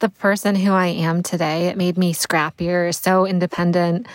the 0.00 0.08
person 0.08 0.56
who 0.56 0.72
I 0.72 0.88
am 0.88 1.22
today. 1.22 1.68
It 1.68 1.76
made 1.76 1.96
me 1.96 2.12
scrappier, 2.12 2.92
so 2.92 3.24
independent. 3.24 4.08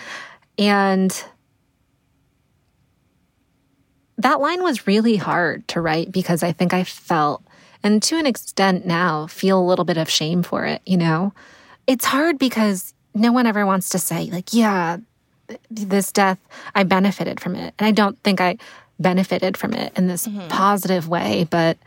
And 0.58 1.10
that 4.18 4.38
line 4.38 4.62
was 4.62 4.86
really 4.86 5.16
hard 5.16 5.66
to 5.68 5.80
write 5.80 6.12
because 6.12 6.42
I 6.42 6.52
think 6.52 6.74
I 6.74 6.84
felt, 6.84 7.42
and 7.82 8.02
to 8.02 8.18
an 8.18 8.26
extent 8.26 8.84
now, 8.84 9.26
feel 9.28 9.58
a 9.58 9.64
little 9.64 9.86
bit 9.86 9.96
of 9.96 10.10
shame 10.10 10.42
for 10.42 10.66
it, 10.66 10.82
you 10.84 10.98
know? 10.98 11.32
It's 11.90 12.04
hard 12.04 12.38
because 12.38 12.94
no 13.16 13.32
one 13.32 13.48
ever 13.48 13.66
wants 13.66 13.88
to 13.88 13.98
say, 13.98 14.30
like, 14.30 14.54
yeah, 14.54 14.98
this 15.68 16.12
death, 16.12 16.38
I 16.72 16.84
benefited 16.84 17.40
from 17.40 17.56
it. 17.56 17.74
And 17.80 17.86
I 17.88 17.90
don't 17.90 18.16
think 18.22 18.40
I 18.40 18.58
benefited 19.00 19.56
from 19.56 19.74
it 19.74 19.92
in 19.98 20.06
this 20.06 20.28
positive 20.48 21.08
way, 21.08 21.48
but 21.50 21.78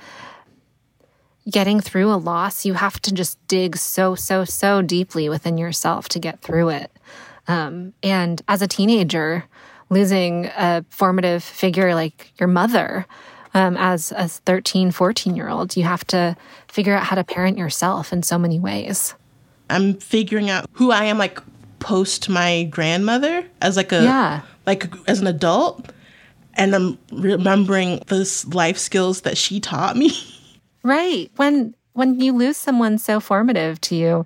getting 1.50 1.80
through 1.80 2.12
a 2.12 2.20
loss, 2.20 2.66
you 2.66 2.74
have 2.74 3.02
to 3.04 3.14
just 3.14 3.40
dig 3.48 3.78
so, 3.78 4.14
so, 4.14 4.44
so 4.44 4.82
deeply 4.82 5.30
within 5.30 5.58
yourself 5.58 6.10
to 6.10 6.20
get 6.20 6.42
through 6.42 6.68
it. 6.68 6.92
Um, 7.48 7.94
and 8.04 8.42
as 8.50 8.62
a 8.62 8.68
teenager, 8.68 9.46
losing 9.90 10.48
a 10.58 10.84
formative 10.90 11.46
figure 11.46 11.96
like 11.96 12.34
your 12.38 12.50
mother 12.50 13.06
um, 13.54 13.78
as 13.78 14.12
a 14.12 14.28
13, 14.28 14.92
14 14.92 15.34
year 15.34 15.48
old. 15.48 15.78
You 15.78 15.84
have 15.84 16.06
to 16.08 16.36
figure 16.68 16.94
out 16.94 17.06
how 17.06 17.16
to 17.16 17.24
parent 17.24 17.58
yourself 17.58 18.12
in 18.12 18.22
so 18.22 18.38
many 18.38 18.60
ways. 18.60 19.16
I'm 19.74 19.96
figuring 19.96 20.50
out 20.50 20.70
who 20.74 20.92
I 20.92 21.06
am 21.06 21.18
like 21.18 21.40
post 21.80 22.30
my 22.30 22.64
grandmother 22.72 23.44
as 23.62 23.76
like 23.76 23.92
a 23.92 24.04
Yeah. 24.04 24.42
like 24.66 24.88
as 25.08 25.20
an 25.20 25.28
adult 25.28 25.92
and 26.56 26.74
I'm 26.76 26.98
remembering 27.12 28.00
those 28.08 28.46
life 28.54 28.78
skills 28.78 29.22
that 29.22 29.38
she 29.38 29.60
taught 29.60 29.98
me. 29.98 30.12
Right. 30.86 31.32
When 31.38 31.76
when 31.94 32.20
you 32.20 32.34
lose 32.34 32.58
someone 32.58 32.98
so 32.98 33.20
formative 33.22 33.80
to 33.88 33.96
you, 33.96 34.26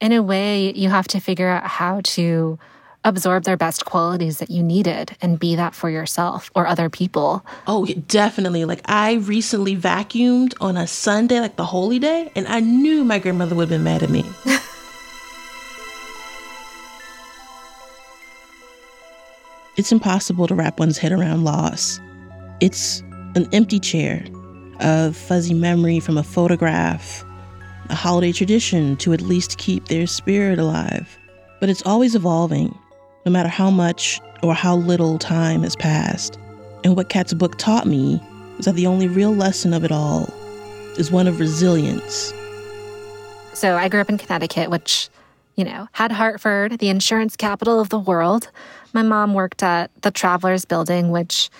in 0.00 0.12
a 0.12 0.22
way 0.22 0.72
you 0.74 0.88
have 0.90 1.08
to 1.08 1.18
figure 1.20 1.48
out 1.48 1.66
how 1.66 2.00
to 2.14 2.56
absorb 3.04 3.42
their 3.44 3.56
best 3.56 3.84
qualities 3.84 4.38
that 4.38 4.50
you 4.50 4.62
needed 4.62 5.16
and 5.22 5.38
be 5.40 5.56
that 5.56 5.74
for 5.74 5.90
yourself 5.90 6.50
or 6.54 6.66
other 6.68 6.88
people. 6.88 7.44
Oh, 7.66 7.84
definitely. 7.86 8.64
Like 8.64 8.82
I 8.84 9.14
recently 9.14 9.76
vacuumed 9.76 10.54
on 10.60 10.76
a 10.76 10.86
Sunday, 10.86 11.40
like 11.40 11.56
the 11.56 11.64
holy 11.64 11.98
day, 11.98 12.30
and 12.36 12.46
I 12.46 12.60
knew 12.60 13.02
my 13.04 13.18
grandmother 13.18 13.56
would 13.56 13.68
have 13.68 13.70
been 13.70 13.82
mad 13.84 14.02
at 14.04 14.10
me. 14.10 14.24
It's 19.78 19.92
impossible 19.92 20.48
to 20.48 20.56
wrap 20.56 20.80
one's 20.80 20.98
head 20.98 21.12
around 21.12 21.44
loss. 21.44 22.00
It's 22.58 23.00
an 23.36 23.48
empty 23.52 23.78
chair, 23.78 24.24
of 24.80 25.16
fuzzy 25.16 25.54
memory 25.54 26.00
from 26.00 26.18
a 26.18 26.24
photograph, 26.24 27.24
a 27.88 27.94
holiday 27.94 28.32
tradition 28.32 28.96
to 28.96 29.12
at 29.12 29.20
least 29.20 29.58
keep 29.58 29.86
their 29.86 30.08
spirit 30.08 30.58
alive. 30.58 31.16
But 31.60 31.68
it's 31.68 31.86
always 31.86 32.16
evolving, 32.16 32.76
no 33.24 33.30
matter 33.30 33.48
how 33.48 33.70
much 33.70 34.20
or 34.42 34.52
how 34.52 34.74
little 34.74 35.16
time 35.16 35.62
has 35.62 35.76
passed. 35.76 36.40
And 36.82 36.96
what 36.96 37.08
Kat's 37.08 37.32
book 37.32 37.56
taught 37.56 37.86
me 37.86 38.20
is 38.58 38.64
that 38.64 38.74
the 38.74 38.88
only 38.88 39.06
real 39.06 39.32
lesson 39.32 39.72
of 39.72 39.84
it 39.84 39.92
all 39.92 40.28
is 40.96 41.12
one 41.12 41.28
of 41.28 41.38
resilience. 41.38 42.32
So 43.54 43.76
I 43.76 43.88
grew 43.88 44.00
up 44.00 44.08
in 44.08 44.18
Connecticut, 44.18 44.70
which, 44.70 45.08
you 45.54 45.64
know, 45.64 45.86
had 45.92 46.10
Hartford, 46.10 46.80
the 46.80 46.88
insurance 46.88 47.36
capital 47.36 47.78
of 47.78 47.90
the 47.90 47.98
world. 48.00 48.50
My 48.92 49.02
mom 49.02 49.34
worked 49.34 49.62
at 49.62 49.90
the 50.02 50.10
Travelers 50.10 50.64
Building, 50.64 51.10
which 51.10 51.50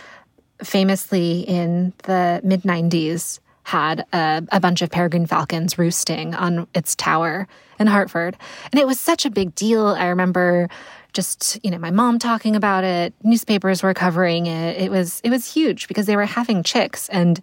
famously 0.62 1.40
in 1.40 1.92
the 2.04 2.40
mid 2.42 2.62
90s 2.62 3.40
had 3.64 4.06
a, 4.12 4.42
a 4.50 4.60
bunch 4.60 4.80
of 4.80 4.90
peregrine 4.90 5.26
falcons 5.26 5.78
roosting 5.78 6.34
on 6.34 6.66
its 6.74 6.96
tower 6.96 7.46
in 7.78 7.86
Hartford. 7.86 8.36
And 8.72 8.80
it 8.80 8.86
was 8.86 8.98
such 8.98 9.26
a 9.26 9.30
big 9.30 9.54
deal. 9.54 9.88
I 9.88 10.06
remember 10.06 10.68
just, 11.12 11.58
you 11.62 11.70
know, 11.70 11.78
my 11.78 11.90
mom 11.90 12.18
talking 12.18 12.56
about 12.56 12.84
it, 12.84 13.12
newspapers 13.22 13.82
were 13.82 13.94
covering 13.94 14.46
it. 14.46 14.80
It 14.80 14.90
was 14.90 15.20
it 15.22 15.30
was 15.30 15.52
huge 15.52 15.86
because 15.86 16.06
they 16.06 16.16
were 16.16 16.26
having 16.26 16.62
chicks 16.62 17.08
and 17.10 17.40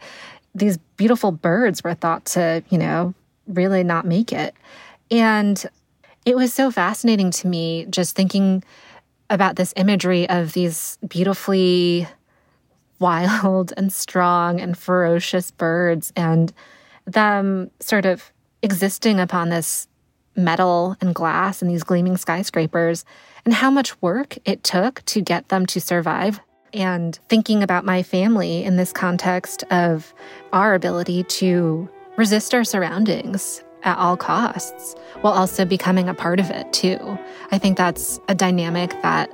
these 0.55 0.77
beautiful 0.97 1.31
birds 1.31 1.83
were 1.83 1.93
thought 1.93 2.25
to, 2.25 2.63
you 2.69 2.77
know, 2.77 3.13
really 3.47 3.83
not 3.83 4.05
make 4.05 4.31
it. 4.31 4.55
And 5.11 5.63
it 6.25 6.35
was 6.35 6.53
so 6.53 6.71
fascinating 6.71 7.29
to 7.31 7.47
me 7.47 7.85
just 7.89 8.15
thinking 8.15 8.63
about 9.29 9.55
this 9.55 9.73
imagery 9.75 10.29
of 10.29 10.53
these 10.53 10.97
beautifully 11.07 12.07
wild 12.99 13.73
and 13.77 13.91
strong 13.91 14.59
and 14.59 14.77
ferocious 14.77 15.51
birds 15.51 16.13
and 16.15 16.53
them 17.05 17.69
sort 17.79 18.05
of 18.05 18.31
existing 18.61 19.19
upon 19.19 19.49
this 19.49 19.87
metal 20.35 20.97
and 21.01 21.15
glass 21.15 21.61
and 21.61 21.71
these 21.71 21.83
gleaming 21.83 22.17
skyscrapers 22.17 23.05
and 23.45 23.53
how 23.53 23.69
much 23.69 24.01
work 24.01 24.37
it 24.45 24.63
took 24.63 25.03
to 25.05 25.21
get 25.21 25.47
them 25.49 25.65
to 25.65 25.79
survive. 25.79 26.39
And 26.73 27.17
thinking 27.29 27.63
about 27.63 27.85
my 27.85 28.03
family 28.03 28.63
in 28.63 28.75
this 28.75 28.91
context 28.91 29.63
of 29.71 30.13
our 30.51 30.73
ability 30.73 31.23
to 31.23 31.87
resist 32.17 32.53
our 32.53 32.63
surroundings 32.63 33.63
at 33.85 33.97
all 33.97 34.17
costs 34.17 34.95
while 35.21 35.33
also 35.33 35.63
becoming 35.63 36.09
a 36.09 36.13
part 36.13 36.39
of 36.39 36.49
it 36.49 36.71
too. 36.73 37.17
I 37.51 37.57
think 37.57 37.77
that's 37.77 38.19
a 38.27 38.35
dynamic 38.35 38.91
that 39.01 39.29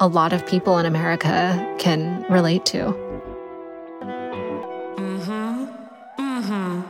a 0.00 0.06
lot 0.08 0.32
of 0.32 0.46
people 0.46 0.78
in 0.78 0.86
America 0.86 1.76
can 1.78 2.24
relate 2.30 2.64
to. 2.66 2.94
Mm-hmm. 4.96 5.66
Mm-hmm. 6.18 6.80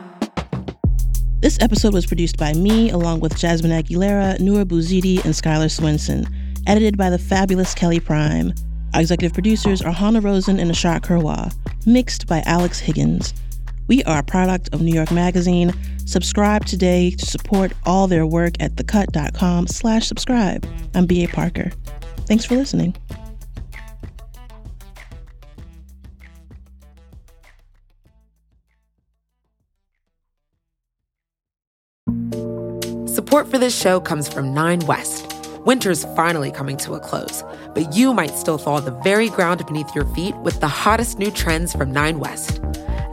This 1.41 1.57
episode 1.61 1.93
was 1.93 2.05
produced 2.05 2.37
by 2.37 2.53
me, 2.53 2.89
along 2.89 3.19
with 3.19 3.37
Jasmine 3.37 3.71
Aguilera, 3.71 4.39
Noor 4.39 4.65
Bouzidi, 4.65 5.23
and 5.23 5.33
Skylar 5.33 5.69
Swenson, 5.69 6.27
Edited 6.67 6.97
by 6.97 7.09
the 7.09 7.17
fabulous 7.17 7.73
Kelly 7.73 8.01
Prime. 8.01 8.53
Our 8.93 8.99
executive 8.99 9.33
producers 9.33 9.81
are 9.81 9.91
Hanna 9.91 10.19
Rosin 10.19 10.59
and 10.59 10.69
Ashok 10.69 10.99
Kurwa. 10.99 11.53
Mixed 11.85 12.27
by 12.27 12.41
Alex 12.45 12.79
Higgins. 12.79 13.33
We 13.87 14.03
are 14.03 14.19
a 14.19 14.23
product 14.23 14.73
of 14.73 14.81
New 14.81 14.93
York 14.93 15.11
Magazine. 15.11 15.73
Subscribe 16.05 16.65
today 16.65 17.11
to 17.11 17.25
support 17.25 17.71
all 17.85 18.07
their 18.07 18.25
work 18.25 18.53
at 18.59 18.75
thecut.com 18.75 19.67
slash 19.67 20.07
subscribe. 20.07 20.67
I'm 20.93 21.05
B.A. 21.05 21.27
Parker. 21.27 21.71
Thanks 22.25 22.45
for 22.45 22.55
listening. 22.55 22.95
Support 33.07 33.49
for 33.49 33.57
this 33.57 33.77
show 33.77 33.99
comes 33.99 34.31
from 34.31 34.53
Nine 34.53 34.79
West. 34.81 35.33
Winter's 35.65 36.05
finally 36.15 36.49
coming 36.49 36.77
to 36.77 36.93
a 36.93 36.99
close, 36.99 37.43
but 37.73 37.93
you 37.93 38.13
might 38.13 38.31
still 38.35 38.57
thaw 38.57 38.79
the 38.79 38.91
very 39.03 39.29
ground 39.29 39.65
beneath 39.65 39.93
your 39.93 40.05
feet 40.15 40.35
with 40.37 40.59
the 40.61 40.67
hottest 40.67 41.19
new 41.19 41.29
trends 41.29 41.73
from 41.73 41.91
Nine 41.91 42.19
West. 42.19 42.61